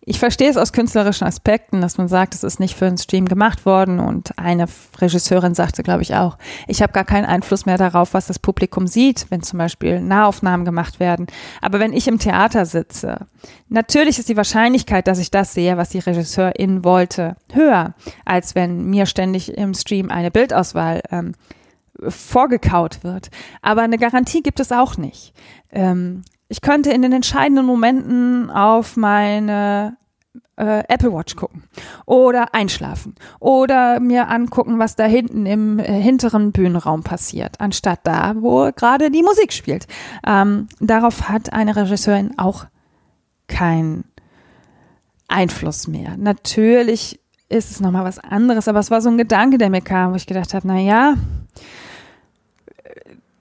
ich 0.04 0.18
verstehe 0.18 0.50
es 0.50 0.56
aus 0.56 0.72
künstlerischen 0.72 1.28
Aspekten, 1.28 1.80
dass 1.80 1.96
man 1.96 2.08
sagt, 2.08 2.34
es 2.34 2.42
ist 2.42 2.58
nicht 2.58 2.76
für 2.76 2.86
einen 2.86 2.98
Stream 2.98 3.26
gemacht 3.26 3.64
worden. 3.64 4.00
Und 4.00 4.36
eine 4.36 4.66
Regisseurin 4.98 5.54
sagte, 5.54 5.84
glaube 5.84 6.02
ich, 6.02 6.16
auch, 6.16 6.38
ich 6.66 6.82
habe 6.82 6.92
gar 6.92 7.04
keinen 7.04 7.24
Einfluss 7.24 7.66
mehr 7.66 7.78
darauf, 7.78 8.12
was 8.12 8.26
das 8.26 8.40
Publikum 8.40 8.88
sieht, 8.88 9.26
wenn 9.30 9.42
zum 9.42 9.60
Beispiel 9.60 10.00
Nahaufnahmen 10.00 10.64
gemacht 10.64 10.98
werden. 10.98 11.28
Aber 11.60 11.78
wenn 11.78 11.92
ich 11.92 12.08
im 12.08 12.18
Theater 12.18 12.66
sitze, 12.66 13.26
natürlich 13.68 14.18
ist 14.18 14.28
die 14.28 14.36
Wahrscheinlichkeit, 14.36 15.06
dass 15.06 15.20
ich 15.20 15.30
das 15.30 15.54
sehe, 15.54 15.76
was 15.76 15.90
die 15.90 16.00
Regisseurin 16.00 16.82
wollte, 16.82 17.36
höher, 17.52 17.94
als 18.24 18.56
wenn 18.56 18.86
mir 18.86 19.06
ständig 19.06 19.56
im 19.56 19.72
Stream 19.72 20.10
eine 20.10 20.32
Bildauswahl 20.32 21.02
ähm, 21.12 21.34
vorgekaut 22.08 23.04
wird. 23.04 23.30
Aber 23.60 23.82
eine 23.82 23.98
Garantie 23.98 24.42
gibt 24.42 24.58
es 24.58 24.72
auch 24.72 24.96
nicht. 24.96 25.32
Ähm, 25.70 26.24
ich 26.52 26.60
könnte 26.60 26.90
in 26.90 27.00
den 27.00 27.14
entscheidenden 27.14 27.64
Momenten 27.64 28.50
auf 28.50 28.98
meine 28.98 29.96
äh, 30.56 30.84
Apple 30.86 31.10
Watch 31.10 31.34
gucken 31.34 31.62
oder 32.04 32.54
einschlafen 32.54 33.14
oder 33.40 34.00
mir 34.00 34.28
angucken, 34.28 34.78
was 34.78 34.94
da 34.94 35.04
hinten 35.06 35.46
im 35.46 35.78
äh, 35.78 35.84
hinteren 35.84 36.52
Bühnenraum 36.52 37.04
passiert, 37.04 37.58
anstatt 37.58 38.00
da, 38.02 38.34
wo 38.36 38.70
gerade 38.76 39.10
die 39.10 39.22
Musik 39.22 39.50
spielt. 39.54 39.86
Ähm, 40.26 40.68
darauf 40.78 41.30
hat 41.30 41.54
eine 41.54 41.74
Regisseurin 41.74 42.38
auch 42.38 42.66
keinen 43.48 44.04
Einfluss 45.28 45.88
mehr. 45.88 46.18
Natürlich 46.18 47.18
ist 47.48 47.70
es 47.70 47.80
nochmal 47.80 48.04
was 48.04 48.18
anderes, 48.18 48.68
aber 48.68 48.80
es 48.80 48.90
war 48.90 49.00
so 49.00 49.08
ein 49.08 49.16
Gedanke, 49.16 49.56
der 49.56 49.70
mir 49.70 49.80
kam, 49.80 50.12
wo 50.12 50.16
ich 50.16 50.26
gedacht 50.26 50.52
habe, 50.52 50.68
na 50.68 50.78
ja, 50.78 51.14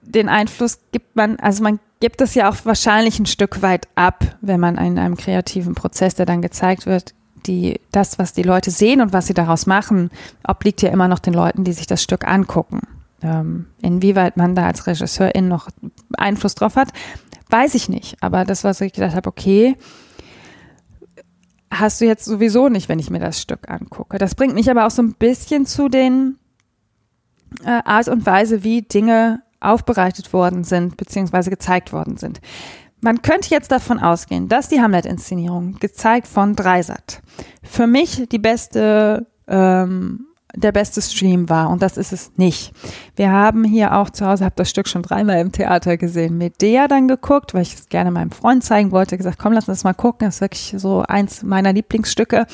den 0.00 0.30
Einfluss 0.30 0.80
gibt 0.92 1.14
man, 1.14 1.38
also 1.40 1.62
man 1.62 1.78
gibt 2.02 2.20
es 2.20 2.34
ja 2.34 2.50
auch 2.50 2.56
wahrscheinlich 2.64 3.20
ein 3.20 3.26
Stück 3.26 3.62
weit 3.62 3.86
ab, 3.94 4.24
wenn 4.40 4.58
man 4.58 4.76
in 4.76 4.98
einem 4.98 5.16
kreativen 5.16 5.76
Prozess, 5.76 6.16
der 6.16 6.26
dann 6.26 6.42
gezeigt 6.42 6.84
wird, 6.84 7.14
die, 7.46 7.80
das, 7.92 8.18
was 8.18 8.32
die 8.32 8.42
Leute 8.42 8.72
sehen 8.72 9.00
und 9.00 9.12
was 9.12 9.28
sie 9.28 9.34
daraus 9.34 9.66
machen, 9.66 10.10
obliegt 10.44 10.82
ja 10.82 10.90
immer 10.90 11.06
noch 11.06 11.20
den 11.20 11.32
Leuten, 11.32 11.62
die 11.62 11.72
sich 11.72 11.86
das 11.86 12.02
Stück 12.02 12.26
angucken. 12.26 12.80
Ähm, 13.22 13.66
inwieweit 13.82 14.36
man 14.36 14.56
da 14.56 14.66
als 14.66 14.88
Regisseurin 14.88 15.46
noch 15.46 15.68
Einfluss 16.16 16.56
drauf 16.56 16.74
hat, 16.74 16.88
weiß 17.50 17.76
ich 17.76 17.88
nicht. 17.88 18.16
Aber 18.20 18.44
das, 18.44 18.64
was 18.64 18.80
ich 18.80 18.92
gedacht 18.92 19.14
habe, 19.14 19.28
okay, 19.28 19.76
hast 21.70 22.00
du 22.00 22.04
jetzt 22.04 22.24
sowieso 22.24 22.68
nicht, 22.68 22.88
wenn 22.88 22.98
ich 22.98 23.10
mir 23.10 23.20
das 23.20 23.40
Stück 23.40 23.70
angucke. 23.70 24.18
Das 24.18 24.34
bringt 24.34 24.54
mich 24.54 24.68
aber 24.68 24.86
auch 24.86 24.90
so 24.90 25.02
ein 25.02 25.14
bisschen 25.14 25.66
zu 25.66 25.88
den 25.88 26.36
äh, 27.64 27.80
Art 27.84 28.08
und 28.08 28.26
Weise, 28.26 28.64
wie 28.64 28.82
Dinge 28.82 29.44
aufbereitet 29.62 30.32
worden 30.32 30.64
sind, 30.64 30.96
beziehungsweise 30.96 31.50
gezeigt 31.50 31.92
worden 31.92 32.16
sind. 32.16 32.40
Man 33.00 33.22
könnte 33.22 33.50
jetzt 33.50 33.72
davon 33.72 33.98
ausgehen, 33.98 34.48
dass 34.48 34.68
die 34.68 34.80
Hamlet-Inszenierung, 34.80 35.78
gezeigt 35.80 36.28
von 36.28 36.54
Dreisat, 36.54 37.20
für 37.62 37.86
mich 37.86 38.28
die 38.30 38.38
beste 38.38 39.26
ähm, 39.48 40.26
der 40.54 40.72
beste 40.72 41.00
Stream 41.00 41.48
war 41.48 41.70
und 41.70 41.82
das 41.82 41.96
ist 41.96 42.12
es 42.12 42.32
nicht. 42.36 42.72
Wir 43.16 43.30
haben 43.30 43.64
hier 43.64 43.96
auch 43.96 44.10
zu 44.10 44.26
Hause, 44.26 44.44
habe 44.44 44.54
das 44.56 44.68
Stück 44.68 44.86
schon 44.86 45.02
dreimal 45.02 45.38
im 45.38 45.52
Theater 45.52 45.96
gesehen, 45.96 46.36
Medea 46.36 46.88
dann 46.88 47.08
geguckt, 47.08 47.54
weil 47.54 47.62
ich 47.62 47.74
es 47.74 47.88
gerne 47.88 48.10
meinem 48.10 48.30
Freund 48.30 48.62
zeigen 48.62 48.92
wollte, 48.92 49.16
gesagt, 49.16 49.38
komm, 49.38 49.52
lass 49.52 49.68
uns 49.68 49.84
mal 49.84 49.94
gucken, 49.94 50.28
das 50.28 50.36
ist 50.36 50.40
wirklich 50.42 50.74
so 50.76 51.02
eins 51.08 51.42
meiner 51.42 51.72
Lieblingsstücke 51.72 52.46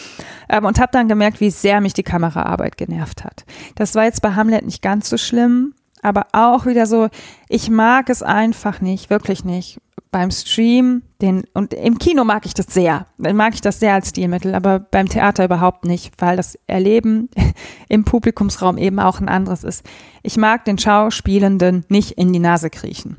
ähm, 0.49 0.65
und 0.65 0.79
habe 0.79 0.93
dann 0.93 1.09
gemerkt, 1.09 1.41
wie 1.41 1.51
sehr 1.51 1.81
mich 1.81 1.95
die 1.95 2.03
Kameraarbeit 2.03 2.77
genervt 2.77 3.25
hat. 3.25 3.45
Das 3.75 3.95
war 3.95 4.05
jetzt 4.05 4.23
bei 4.23 4.35
Hamlet 4.35 4.65
nicht 4.65 4.83
ganz 4.83 5.09
so 5.09 5.17
schlimm, 5.17 5.75
aber 6.09 6.27
auch 6.33 6.67
wieder 6.67 6.87
so, 6.87 7.09
ich 7.49 7.71
mag 7.71 8.11
es 8.11 8.23
einfach 8.23 8.81
nicht, 8.81 9.11
wirklich 9.11 9.45
nicht 9.45 9.79
beim 10.11 10.31
Stream, 10.31 11.03
den, 11.21 11.45
und 11.55 11.75
im 11.75 11.99
Kino 11.99 12.25
mag 12.25 12.47
ich 12.47 12.55
das 12.55 12.67
sehr, 12.67 13.07
dann 13.19 13.37
mag 13.37 13.55
ich 13.55 13.61
das 13.61 13.81
sehr 13.81 13.95
als 13.95 14.11
Stilmittel, 14.11 14.55
aber 14.55 14.79
beim 14.79 15.09
Theater 15.09 15.45
überhaupt 15.45 15.85
nicht, 15.85 16.13
weil 16.19 16.37
das 16.37 16.59
Erleben 16.67 17.29
im 17.89 18.05
Publikumsraum 18.05 18.79
eben 18.79 19.01
auch 19.01 19.21
ein 19.21 19.29
anderes 19.29 19.65
ist. 19.65 19.85
Ich 20.23 20.37
mag 20.37 20.65
den 20.65 20.79
Schauspielenden 20.79 21.85
nicht 21.89 22.13
in 22.13 22.33
die 22.33 22.39
Nase 22.39 22.71
kriechen. 22.71 23.17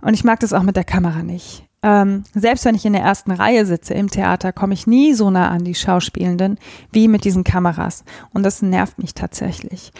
Und 0.00 0.14
ich 0.14 0.24
mag 0.24 0.40
das 0.40 0.52
auch 0.52 0.62
mit 0.62 0.76
der 0.76 0.84
Kamera 0.84 1.22
nicht. 1.22 1.64
Ähm, 1.82 2.24
selbst 2.34 2.64
wenn 2.64 2.74
ich 2.74 2.84
in 2.84 2.92
der 2.92 3.02
ersten 3.02 3.30
Reihe 3.30 3.64
sitze 3.64 3.94
im 3.94 4.10
Theater, 4.10 4.52
komme 4.52 4.74
ich 4.74 4.86
nie 4.86 5.14
so 5.14 5.30
nah 5.30 5.48
an 5.48 5.64
die 5.64 5.76
Schauspielenden 5.76 6.58
wie 6.90 7.06
mit 7.06 7.24
diesen 7.24 7.44
Kameras. 7.44 8.04
Und 8.32 8.42
das 8.42 8.62
nervt 8.62 8.98
mich 8.98 9.14
tatsächlich. 9.14 9.92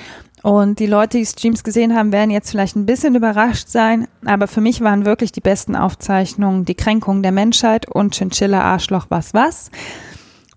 Und 0.42 0.78
die 0.78 0.86
Leute, 0.86 1.18
die 1.18 1.26
Streams 1.26 1.64
gesehen 1.64 1.96
haben, 1.96 2.12
werden 2.12 2.30
jetzt 2.30 2.50
vielleicht 2.50 2.76
ein 2.76 2.86
bisschen 2.86 3.14
überrascht 3.14 3.68
sein, 3.68 4.06
aber 4.24 4.46
für 4.46 4.60
mich 4.60 4.80
waren 4.80 5.04
wirklich 5.04 5.32
die 5.32 5.40
besten 5.40 5.74
Aufzeichnungen 5.74 6.64
die 6.64 6.74
Kränkung 6.74 7.22
der 7.22 7.32
Menschheit 7.32 7.88
und 7.88 8.14
Chinchilla 8.14 8.60
Arschloch 8.62 9.06
was 9.08 9.34
was, 9.34 9.70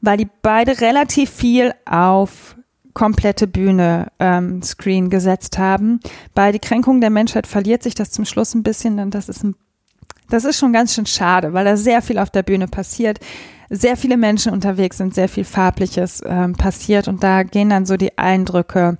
weil 0.02 0.18
die 0.18 0.30
beide 0.42 0.82
relativ 0.82 1.30
viel 1.30 1.74
auf 1.86 2.56
komplette 2.94 3.48
Bühne 3.48 4.08
ähm, 4.20 4.62
Screen 4.62 5.10
gesetzt 5.10 5.58
haben. 5.58 6.00
Bei 6.34 6.52
die 6.52 6.60
Kränkung 6.60 7.02
der 7.02 7.10
Menschheit 7.10 7.48
verliert 7.48 7.84
sich 7.84 7.96
das 7.96 8.12
zum 8.12 8.26
Schluss 8.26 8.54
ein 8.54 8.64
bisschen, 8.64 8.98
denn 8.98 9.12
das 9.12 9.30
ist 9.30 9.44
ein 9.44 9.56
das 10.30 10.46
ist 10.46 10.58
schon 10.58 10.72
ganz 10.72 10.94
schön 10.96 11.06
schade, 11.06 11.52
weil 11.52 11.66
da 11.66 11.76
sehr 11.76 12.02
viel 12.02 12.18
auf 12.18 12.30
der 12.30 12.44
Bühne 12.44 12.68
passiert, 12.68 13.20
sehr 13.70 13.98
viele 13.98 14.16
Menschen 14.16 14.54
unterwegs 14.54 14.98
sind, 14.98 15.14
sehr 15.14 15.28
viel 15.28 15.44
Farbliches 15.44 16.24
ähm, 16.26 16.54
passiert 16.54 17.10
und 17.10 17.22
da 17.22 17.44
gehen 17.44 17.70
dann 17.70 17.86
so 17.86 17.98
die 17.98 18.18
Eindrücke 18.18 18.98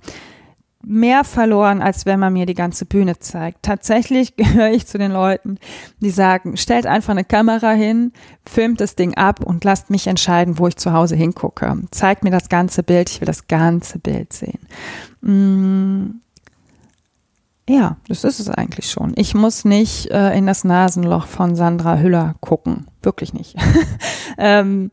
mehr 0.84 1.24
verloren, 1.24 1.80
als 1.80 2.06
wenn 2.06 2.20
man 2.20 2.32
mir 2.32 2.46
die 2.46 2.54
ganze 2.54 2.84
Bühne 2.84 3.18
zeigt. 3.18 3.62
Tatsächlich 3.62 4.36
gehöre 4.36 4.70
ich 4.70 4.86
zu 4.86 4.98
den 4.98 5.12
Leuten, 5.12 5.58
die 6.00 6.10
sagen, 6.10 6.56
stellt 6.56 6.86
einfach 6.86 7.12
eine 7.12 7.24
Kamera 7.24 7.72
hin, 7.72 8.12
filmt 8.46 8.80
das 8.80 8.96
Ding 8.96 9.14
ab 9.14 9.44
und 9.44 9.64
lasst 9.64 9.90
mich 9.90 10.06
entscheiden, 10.06 10.58
wo 10.58 10.66
ich 10.66 10.76
zu 10.76 10.92
Hause 10.92 11.16
hingucke. 11.16 11.82
Zeigt 11.90 12.24
mir 12.24 12.30
das 12.30 12.48
ganze 12.48 12.82
Bild, 12.82 13.10
ich 13.10 13.20
will 13.20 13.26
das 13.26 13.46
ganze 13.48 13.98
Bild 13.98 14.32
sehen. 14.32 14.60
Mm. 15.20 16.20
Ja, 17.68 17.96
das 18.08 18.24
ist 18.24 18.40
es 18.40 18.50
eigentlich 18.50 18.90
schon. 18.90 19.12
Ich 19.14 19.34
muss 19.34 19.64
nicht 19.64 20.10
äh, 20.10 20.36
in 20.36 20.46
das 20.46 20.64
Nasenloch 20.64 21.26
von 21.26 21.54
Sandra 21.54 21.96
Hüller 21.98 22.34
gucken. 22.40 22.86
Wirklich 23.02 23.32
nicht. 23.32 23.56
ähm, 24.38 24.90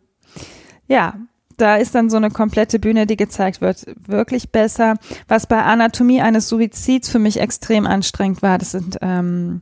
ja, 0.88 1.15
da 1.62 1.76
ist 1.76 1.95
dann 1.95 2.10
so 2.10 2.17
eine 2.17 2.32
komplette 2.32 2.80
Bühne, 2.80 3.06
die 3.06 3.17
gezeigt 3.17 3.62
wird, 3.62 3.86
wirklich 4.08 4.52
besser. 4.52 4.95
Was 5.28 5.48
bei 5.48 5.62
Anatomie 5.62 6.22
eines 6.22 6.48
Suizids 6.48 7.10
für 7.10 7.19
mich 7.19 7.39
extrem 7.39 7.86
anstrengend 7.86 8.41
war, 8.41 8.58
das 8.58 8.72
sind 8.72 8.98
ähm, 9.02 9.62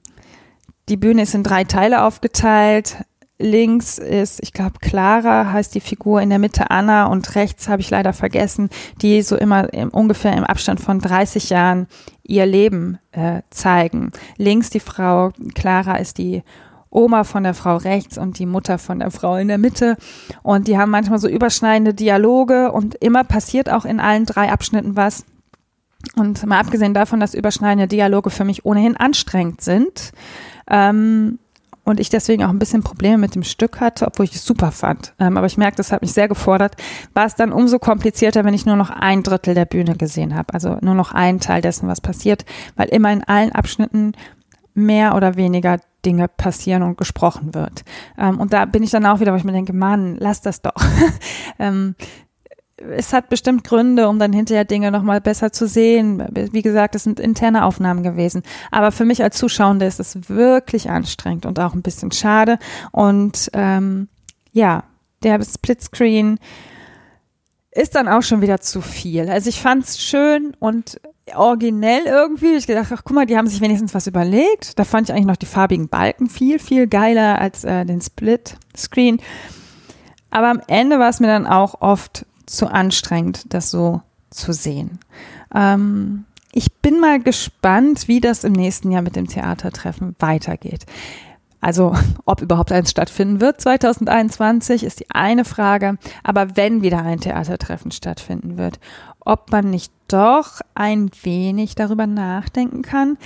die 0.89 0.97
Bühne 0.97 1.23
ist 1.23 1.35
in 1.35 1.43
drei 1.43 1.65
Teile 1.65 2.03
aufgeteilt. 2.03 2.97
Links 3.39 3.99
ist, 3.99 4.39
ich 4.41 4.51
glaube, 4.51 4.79
Clara 4.81 5.51
heißt 5.51 5.75
die 5.75 5.79
Figur, 5.79 6.21
in 6.21 6.29
der 6.29 6.39
Mitte 6.39 6.71
Anna 6.71 7.05
und 7.05 7.35
rechts 7.35 7.67
habe 7.67 7.81
ich 7.81 7.89
leider 7.89 8.13
vergessen, 8.13 8.69
die 9.01 9.21
so 9.21 9.35
immer 9.35 9.71
im, 9.73 9.89
ungefähr 9.89 10.33
im 10.33 10.43
Abstand 10.43 10.79
von 10.79 10.99
30 10.99 11.51
Jahren 11.51 11.87
ihr 12.23 12.47
Leben 12.47 12.97
äh, 13.11 13.41
zeigen. 13.51 14.11
Links 14.37 14.71
die 14.71 14.79
Frau 14.79 15.31
Clara 15.53 15.97
ist 15.97 16.17
die 16.17 16.41
Oma 16.89 17.23
von 17.23 17.43
der 17.43 17.53
Frau 17.53 17.77
rechts 17.77 18.17
und 18.17 18.39
die 18.39 18.45
Mutter 18.45 18.77
von 18.77 18.99
der 18.99 19.11
Frau 19.11 19.35
in 19.35 19.47
der 19.47 19.57
Mitte. 19.57 19.97
Und 20.43 20.67
die 20.67 20.77
haben 20.77 20.91
manchmal 20.91 21.19
so 21.19 21.27
überschneidende 21.27 21.93
Dialoge 21.93 22.71
und 22.71 22.95
immer 22.95 23.23
passiert 23.23 23.69
auch 23.69 23.85
in 23.85 23.99
allen 23.99 24.25
drei 24.25 24.51
Abschnitten 24.51 24.95
was. 24.95 25.25
Und 26.15 26.45
mal 26.45 26.59
abgesehen 26.59 26.93
davon, 26.93 27.19
dass 27.19 27.33
überschneidende 27.33 27.87
Dialoge 27.87 28.29
für 28.29 28.45
mich 28.45 28.65
ohnehin 28.65 28.95
anstrengend 28.95 29.61
sind, 29.61 30.11
ähm, 30.69 31.39
und 31.87 32.01
ich 32.01 32.09
deswegen 32.09 32.43
auch 32.43 32.49
ein 32.49 32.59
bisschen 32.59 32.83
Probleme 32.83 33.17
mit 33.17 33.33
dem 33.33 33.43
Stück 33.43 33.79
hatte, 33.79 34.07
obwohl 34.07 34.25
ich 34.25 34.35
es 34.35 34.43
super 34.43 34.73
fand. 34.73 35.13
Ähm, 35.19 35.37
aber 35.37 35.47
ich 35.47 35.57
merke, 35.57 35.77
das 35.77 35.93
hat 35.93 36.01
mich 36.01 36.11
sehr 36.11 36.27
gefordert. 36.27 36.75
War 37.13 37.25
es 37.25 37.35
dann 37.35 37.53
umso 37.53 37.79
komplizierter, 37.79 38.43
wenn 38.43 38.53
ich 38.53 38.65
nur 38.65 38.75
noch 38.75 38.89
ein 38.89 39.23
Drittel 39.23 39.53
der 39.53 39.63
Bühne 39.63 39.95
gesehen 39.95 40.35
habe, 40.35 40.53
also 40.53 40.77
nur 40.81 40.95
noch 40.95 41.13
einen 41.13 41.39
Teil 41.39 41.61
dessen, 41.61 41.87
was 41.87 42.01
passiert, 42.01 42.43
weil 42.75 42.89
immer 42.89 43.13
in 43.13 43.23
allen 43.23 43.53
Abschnitten 43.53 44.11
mehr 44.77 45.15
oder 45.15 45.35
weniger 45.35 45.79
Dinge 46.05 46.27
passieren 46.27 46.83
und 46.83 46.97
gesprochen 46.97 47.53
wird. 47.53 47.83
Ähm, 48.17 48.39
und 48.39 48.53
da 48.53 48.65
bin 48.65 48.83
ich 48.83 48.91
dann 48.91 49.05
auch 49.05 49.19
wieder, 49.19 49.33
wo 49.33 49.37
ich 49.37 49.43
mir 49.43 49.51
denke, 49.51 49.73
Mann, 49.73 50.15
lass 50.19 50.41
das 50.41 50.61
doch. 50.61 50.71
ähm, 51.59 51.95
es 52.77 53.11
hat 53.11 53.29
bestimmt 53.29 53.63
Gründe, 53.63 54.07
um 54.07 54.19
dann 54.19 54.31
hinterher 54.33 54.63
Dinge 54.63 54.91
nochmal 54.91 55.19
besser 55.19 55.51
zu 55.51 55.67
sehen. 55.67 56.23
Wie 56.31 56.61
gesagt, 56.61 56.93
es 56.93 57.03
sind 57.03 57.19
interne 57.19 57.65
Aufnahmen 57.65 58.03
gewesen. 58.03 58.43
Aber 58.69 58.91
für 58.91 59.03
mich 59.03 59.23
als 59.23 59.37
Zuschauende 59.37 59.87
ist 59.87 59.99
es 59.99 60.29
wirklich 60.29 60.89
anstrengend 60.89 61.47
und 61.47 61.59
auch 61.59 61.73
ein 61.73 61.81
bisschen 61.81 62.11
schade. 62.11 62.59
Und 62.91 63.49
ähm, 63.53 64.09
ja, 64.51 64.83
der 65.23 65.43
Splitscreen 65.43 66.39
ist 67.77 67.95
dann 67.95 68.07
auch 68.07 68.23
schon 68.23 68.41
wieder 68.41 68.59
zu 68.59 68.81
viel. 68.81 69.29
Also 69.29 69.49
ich 69.49 69.61
fand 69.61 69.83
es 69.83 70.01
schön 70.01 70.55
und 70.59 70.99
originell 71.35 72.05
irgendwie. 72.05 72.55
Ich 72.55 72.65
gedacht, 72.65 72.91
ach 72.91 73.03
guck 73.03 73.15
mal, 73.15 73.27
die 73.27 73.37
haben 73.37 73.47
sich 73.47 73.61
wenigstens 73.61 73.93
was 73.93 74.07
überlegt. 74.07 74.79
Da 74.79 74.83
fand 74.83 75.07
ich 75.07 75.13
eigentlich 75.13 75.27
noch 75.27 75.35
die 75.35 75.45
farbigen 75.45 75.87
Balken 75.87 76.27
viel, 76.27 76.57
viel 76.57 76.87
geiler 76.87 77.39
als 77.39 77.63
äh, 77.63 77.85
den 77.85 78.01
Split-Screen. 78.01 79.21
Aber 80.31 80.49
am 80.49 80.61
Ende 80.67 80.97
war 80.97 81.09
es 81.09 81.19
mir 81.19 81.27
dann 81.27 81.45
auch 81.45 81.81
oft 81.81 82.25
zu 82.47 82.67
anstrengend, 82.67 83.53
das 83.53 83.69
so 83.69 84.01
zu 84.31 84.53
sehen. 84.53 84.99
Ähm, 85.53 86.25
ich 86.51 86.73
bin 86.73 86.99
mal 86.99 87.19
gespannt, 87.19 88.07
wie 88.07 88.21
das 88.21 88.43
im 88.43 88.53
nächsten 88.53 88.91
Jahr 88.91 89.03
mit 89.03 89.15
dem 89.15 89.27
Theatertreffen 89.27 90.15
weitergeht. 90.17 90.85
Also 91.61 91.93
ob 92.25 92.41
überhaupt 92.41 92.71
eins 92.71 92.91
stattfinden 92.91 93.41
wird 93.41 93.61
2021 93.61 94.83
ist 94.83 94.99
die 94.99 95.09
eine 95.11 95.45
Frage, 95.45 95.97
aber 96.23 96.55
wenn 96.55 96.81
wieder 96.81 97.03
ein 97.03 97.19
Theatertreffen 97.19 97.91
stattfinden 97.91 98.57
wird, 98.57 98.79
ob 99.19 99.51
man 99.51 99.69
nicht 99.69 99.91
doch 100.07 100.61
ein 100.73 101.11
wenig 101.23 101.75
darüber 101.75 102.07
nachdenken 102.07 102.81
kann, 102.81 103.17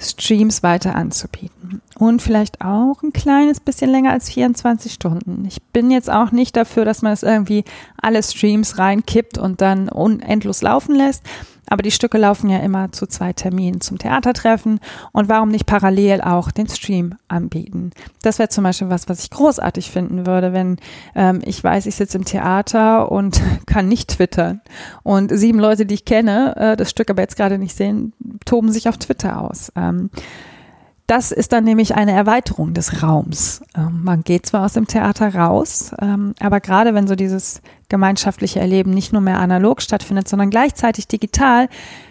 Streams 0.00 0.62
weiter 0.62 0.94
anzubieten. 0.94 1.82
Und 1.98 2.22
vielleicht 2.22 2.60
auch 2.60 3.02
ein 3.02 3.12
kleines 3.12 3.58
bisschen 3.58 3.90
länger 3.90 4.12
als 4.12 4.30
24 4.30 4.92
Stunden. 4.92 5.44
Ich 5.46 5.60
bin 5.72 5.90
jetzt 5.90 6.10
auch 6.10 6.30
nicht 6.30 6.56
dafür, 6.56 6.84
dass 6.84 7.02
man 7.02 7.12
es 7.12 7.24
irgendwie 7.24 7.64
alle 8.00 8.22
Streams 8.22 8.78
reinkippt 8.78 9.38
und 9.38 9.60
dann 9.60 9.88
unendlos 9.88 10.62
laufen 10.62 10.94
lässt. 10.94 11.24
Aber 11.68 11.82
die 11.82 11.90
Stücke 11.90 12.18
laufen 12.18 12.50
ja 12.50 12.58
immer 12.58 12.92
zu 12.92 13.06
zwei 13.06 13.32
Terminen 13.32 13.80
zum 13.80 13.98
Theatertreffen 13.98 14.80
und 15.12 15.28
warum 15.28 15.50
nicht 15.50 15.66
parallel 15.66 16.20
auch 16.20 16.50
den 16.50 16.68
Stream 16.68 17.14
anbieten? 17.28 17.90
Das 18.22 18.38
wäre 18.38 18.48
zum 18.48 18.64
Beispiel 18.64 18.90
was, 18.90 19.08
was 19.08 19.22
ich 19.22 19.30
großartig 19.30 19.90
finden 19.90 20.26
würde, 20.26 20.52
wenn 20.52 20.76
ähm, 21.14 21.40
ich 21.44 21.62
weiß, 21.62 21.86
ich 21.86 21.96
sitze 21.96 22.18
im 22.18 22.24
Theater 22.24 23.10
und 23.10 23.40
kann 23.66 23.88
nicht 23.88 24.10
twittern 24.10 24.60
und 25.02 25.30
sieben 25.32 25.58
Leute, 25.58 25.86
die 25.86 25.94
ich 25.94 26.04
kenne, 26.04 26.56
äh, 26.56 26.76
das 26.76 26.90
Stück 26.90 27.10
aber 27.10 27.22
jetzt 27.22 27.36
gerade 27.36 27.58
nicht 27.58 27.76
sehen, 27.76 28.12
toben 28.44 28.72
sich 28.72 28.88
auf 28.88 28.98
Twitter 28.98 29.40
aus. 29.40 29.72
Ähm, 29.76 30.10
das 31.08 31.32
ist 31.32 31.52
dann 31.52 31.64
nämlich 31.64 31.94
eine 31.94 32.12
Erweiterung 32.12 32.74
des 32.74 33.02
Raums. 33.02 33.62
Ähm, 33.74 34.00
man 34.04 34.22
geht 34.22 34.44
zwar 34.44 34.66
aus 34.66 34.74
dem 34.74 34.86
Theater 34.86 35.34
raus, 35.34 35.90
ähm, 36.00 36.34
aber 36.38 36.60
gerade 36.60 36.94
wenn 36.94 37.08
so 37.08 37.16
dieses 37.16 37.62
gemeinschaftliche 37.88 38.60
Erleben 38.60 38.90
nicht 38.90 39.14
nur 39.14 39.22
mehr 39.22 39.40
analog 39.40 39.80
stattfindet, 39.80 40.28
sondern 40.28 40.50
gleichzeitig 40.50 41.08
digital, 41.08 41.70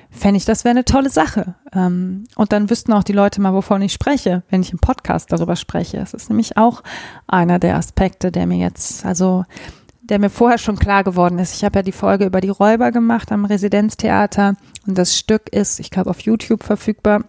fände 0.10 0.38
ich, 0.38 0.46
das 0.46 0.64
wäre 0.64 0.72
eine 0.72 0.84
tolle 0.84 1.12
Sache. 1.12 1.54
Ähm, 1.74 2.24
und 2.36 2.52
dann 2.52 2.72
wüssten 2.72 2.92
auch 2.92 3.04
die 3.04 3.14
Leute 3.14 3.40
mal, 3.40 3.54
wovon 3.54 3.84
ich 3.84 3.94
spreche, 3.94 4.42
wenn 4.50 4.62
ich 4.62 4.72
im 4.72 4.80
Podcast 4.80 5.32
darüber 5.32 5.56
spreche. 5.56 5.98
Das 5.98 6.16
ist 6.16 6.30
nämlich 6.30 6.58
auch 6.58 6.82
einer 7.28 7.60
der 7.60 7.76
Aspekte, 7.76 8.32
der 8.32 8.48
mir 8.48 8.58
jetzt, 8.58 9.06
also 9.06 9.46
der 10.02 10.18
mir 10.18 10.32
vorher 10.32 10.58
schon 10.58 10.80
klar 10.80 11.04
geworden 11.04 11.38
ist. 11.38 11.54
Ich 11.54 11.64
habe 11.64 11.80
ja 11.80 11.84
die 11.84 11.92
Folge 11.92 12.26
über 12.26 12.42
die 12.42 12.50
Räuber 12.50 12.92
gemacht 12.92 13.32
am 13.32 13.46
Residenztheater 13.46 14.56
und 14.88 14.98
das 14.98 15.16
Stück 15.16 15.50
ist, 15.50 15.80
ich 15.80 15.92
glaube, 15.92 16.10
auf 16.10 16.22
YouTube 16.22 16.64
verfügbar. 16.64 17.26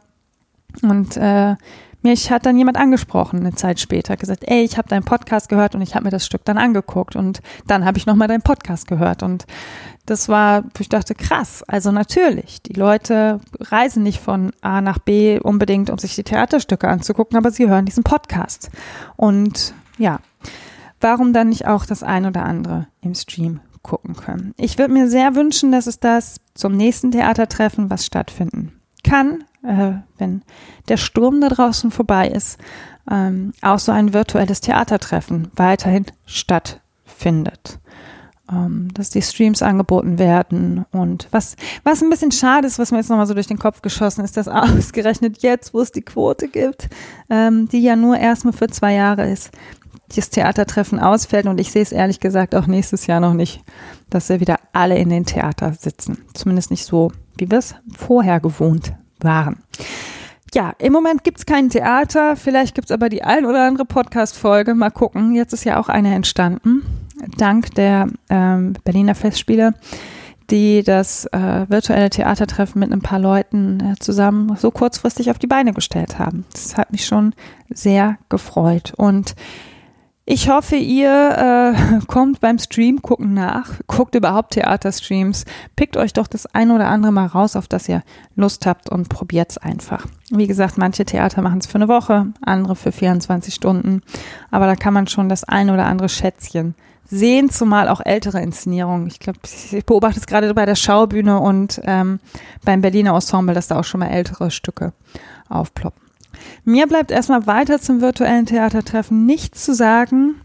Und 0.82 1.16
äh, 1.16 1.56
mich 2.02 2.30
hat 2.30 2.46
dann 2.46 2.56
jemand 2.56 2.76
angesprochen, 2.76 3.40
eine 3.40 3.54
Zeit 3.54 3.80
später, 3.80 4.16
gesagt, 4.16 4.44
ey, 4.46 4.62
ich 4.62 4.78
habe 4.78 4.88
deinen 4.88 5.04
Podcast 5.04 5.48
gehört 5.48 5.74
und 5.74 5.82
ich 5.82 5.94
habe 5.94 6.04
mir 6.04 6.10
das 6.10 6.24
Stück 6.24 6.44
dann 6.44 6.56
angeguckt 6.56 7.16
und 7.16 7.40
dann 7.66 7.84
habe 7.84 7.98
ich 7.98 8.06
nochmal 8.06 8.28
deinen 8.28 8.42
Podcast 8.42 8.86
gehört 8.86 9.22
und 9.22 9.46
das 10.06 10.28
war, 10.28 10.64
ich 10.78 10.88
dachte, 10.88 11.14
krass, 11.14 11.64
also 11.66 11.90
natürlich, 11.90 12.62
die 12.62 12.74
Leute 12.74 13.40
reisen 13.60 14.04
nicht 14.04 14.20
von 14.20 14.52
A 14.60 14.80
nach 14.80 14.98
B 14.98 15.40
unbedingt, 15.40 15.90
um 15.90 15.98
sich 15.98 16.14
die 16.14 16.22
Theaterstücke 16.22 16.88
anzugucken, 16.88 17.36
aber 17.36 17.50
sie 17.50 17.68
hören 17.68 17.84
diesen 17.84 18.04
Podcast 18.04 18.70
und 19.16 19.74
ja, 19.98 20.20
warum 21.00 21.32
dann 21.32 21.48
nicht 21.48 21.66
auch 21.66 21.84
das 21.84 22.04
ein 22.04 22.26
oder 22.26 22.44
andere 22.44 22.86
im 23.00 23.16
Stream 23.16 23.60
gucken 23.82 24.14
können? 24.14 24.54
Ich 24.56 24.78
würde 24.78 24.92
mir 24.92 25.08
sehr 25.08 25.34
wünschen, 25.34 25.72
dass 25.72 25.88
es 25.88 25.98
das 25.98 26.36
zum 26.54 26.76
nächsten 26.76 27.10
Theatertreffen, 27.10 27.90
was 27.90 28.06
stattfinden 28.06 28.80
kann, 29.02 29.44
äh, 29.68 29.92
wenn 30.16 30.42
der 30.88 30.96
Sturm 30.96 31.40
da 31.40 31.48
draußen 31.48 31.90
vorbei 31.90 32.28
ist, 32.28 32.58
ähm, 33.10 33.52
auch 33.62 33.78
so 33.78 33.92
ein 33.92 34.14
virtuelles 34.14 34.60
Theatertreffen 34.60 35.50
weiterhin 35.54 36.06
stattfindet. 36.26 37.78
Ähm, 38.50 38.88
dass 38.94 39.10
die 39.10 39.20
Streams 39.20 39.60
angeboten 39.60 40.18
werden 40.18 40.86
und 40.90 41.28
was, 41.32 41.54
was 41.84 42.02
ein 42.02 42.08
bisschen 42.08 42.32
schade 42.32 42.66
ist, 42.66 42.78
was 42.78 42.90
mir 42.90 42.96
jetzt 42.96 43.10
nochmal 43.10 43.26
so 43.26 43.34
durch 43.34 43.46
den 43.46 43.58
Kopf 43.58 43.82
geschossen 43.82 44.24
ist, 44.24 44.38
dass 44.38 44.48
ausgerechnet 44.48 45.42
jetzt, 45.42 45.74
wo 45.74 45.80
es 45.80 45.92
die 45.92 46.00
Quote 46.00 46.48
gibt, 46.48 46.88
ähm, 47.28 47.68
die 47.68 47.82
ja 47.82 47.94
nur 47.94 48.16
erstmal 48.16 48.54
für 48.54 48.68
zwei 48.68 48.94
Jahre 48.94 49.30
ist, 49.30 49.50
das 50.16 50.30
Theatertreffen 50.30 50.98
ausfällt 50.98 51.44
und 51.44 51.60
ich 51.60 51.70
sehe 51.70 51.82
es 51.82 51.92
ehrlich 51.92 52.20
gesagt 52.20 52.54
auch 52.54 52.66
nächstes 52.66 53.06
Jahr 53.06 53.20
noch 53.20 53.34
nicht, 53.34 53.62
dass 54.08 54.30
wir 54.30 54.40
wieder 54.40 54.58
alle 54.72 54.96
in 54.96 55.10
den 55.10 55.26
Theater 55.26 55.74
sitzen. 55.74 56.24
Zumindest 56.32 56.70
nicht 56.70 56.86
so, 56.86 57.12
wie 57.36 57.50
wir 57.50 57.58
es 57.58 57.74
vorher 57.94 58.40
gewohnt 58.40 58.94
waren. 59.20 59.62
Ja, 60.54 60.72
im 60.78 60.92
Moment 60.92 61.24
gibt's 61.24 61.44
kein 61.44 61.68
Theater, 61.68 62.34
vielleicht 62.34 62.74
gibt's 62.74 62.90
aber 62.90 63.08
die 63.08 63.22
ein 63.22 63.44
oder 63.44 63.66
andere 63.66 63.84
Podcast-Folge. 63.84 64.74
Mal 64.74 64.90
gucken. 64.90 65.34
Jetzt 65.34 65.52
ist 65.52 65.64
ja 65.64 65.78
auch 65.78 65.88
eine 65.88 66.14
entstanden, 66.14 66.82
dank 67.36 67.74
der 67.74 68.08
ähm, 68.30 68.74
Berliner 68.84 69.14
Festspiele, 69.14 69.74
die 70.50 70.82
das 70.82 71.26
äh, 71.26 71.66
virtuelle 71.68 72.08
Theatertreffen 72.08 72.80
mit 72.80 72.90
ein 72.92 73.02
paar 73.02 73.18
Leuten 73.18 73.80
äh, 73.80 73.94
zusammen 74.00 74.56
so 74.56 74.70
kurzfristig 74.70 75.30
auf 75.30 75.38
die 75.38 75.46
Beine 75.46 75.74
gestellt 75.74 76.18
haben. 76.18 76.46
Das 76.52 76.78
hat 76.78 76.92
mich 76.92 77.04
schon 77.04 77.34
sehr 77.68 78.16
gefreut. 78.30 78.94
Und 78.96 79.34
ich 80.30 80.50
hoffe, 80.50 80.76
ihr 80.76 81.74
äh, 81.74 82.04
kommt 82.06 82.40
beim 82.40 82.58
Stream 82.58 83.00
gucken 83.00 83.32
nach, 83.32 83.70
guckt 83.86 84.14
überhaupt 84.14 84.52
Theaterstreams, 84.52 85.46
pickt 85.74 85.96
euch 85.96 86.12
doch 86.12 86.26
das 86.26 86.44
ein 86.54 86.70
oder 86.70 86.88
andere 86.88 87.12
mal 87.12 87.24
raus, 87.24 87.56
auf 87.56 87.66
das 87.66 87.88
ihr 87.88 88.02
Lust 88.36 88.66
habt 88.66 88.90
und 88.90 89.08
probiert's 89.08 89.56
einfach. 89.56 90.06
Wie 90.28 90.46
gesagt, 90.46 90.76
manche 90.76 91.06
Theater 91.06 91.40
machen 91.40 91.60
es 91.60 91.66
für 91.66 91.76
eine 91.76 91.88
Woche, 91.88 92.26
andere 92.42 92.76
für 92.76 92.92
24 92.92 93.54
Stunden, 93.54 94.02
aber 94.50 94.66
da 94.66 94.76
kann 94.76 94.92
man 94.92 95.06
schon 95.06 95.30
das 95.30 95.44
ein 95.44 95.70
oder 95.70 95.86
andere 95.86 96.10
Schätzchen 96.10 96.74
sehen, 97.06 97.48
zumal 97.48 97.88
auch 97.88 98.02
ältere 98.04 98.42
Inszenierungen. 98.42 99.06
Ich 99.06 99.20
glaube, 99.20 99.38
ich 99.44 99.86
beobachte 99.86 100.20
es 100.20 100.26
gerade 100.26 100.52
bei 100.52 100.66
der 100.66 100.74
Schaubühne 100.74 101.40
und 101.40 101.80
ähm, 101.84 102.20
beim 102.66 102.82
Berliner 102.82 103.14
Ensemble, 103.14 103.54
dass 103.54 103.68
da 103.68 103.78
auch 103.78 103.84
schon 103.84 104.00
mal 104.00 104.08
ältere 104.08 104.50
Stücke 104.50 104.92
aufploppen. 105.48 106.07
Mir 106.64 106.86
bleibt 106.86 107.10
erstmal 107.10 107.46
weiter 107.46 107.80
zum 107.80 108.00
virtuellen 108.00 108.46
Theatertreffen 108.46 109.26
nichts 109.26 109.64
zu 109.64 109.74
sagen, 109.74 110.40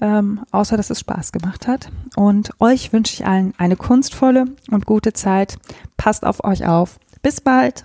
ähm, 0.00 0.40
außer 0.50 0.76
dass 0.76 0.90
es 0.90 1.00
Spaß 1.00 1.32
gemacht 1.32 1.66
hat. 1.66 1.90
Und 2.16 2.50
euch 2.60 2.92
wünsche 2.92 3.14
ich 3.14 3.26
allen 3.26 3.54
eine 3.58 3.76
kunstvolle 3.76 4.46
und 4.70 4.86
gute 4.86 5.12
Zeit. 5.12 5.58
Passt 5.96 6.24
auf 6.24 6.44
euch 6.44 6.66
auf. 6.66 6.98
Bis 7.22 7.40
bald. 7.40 7.84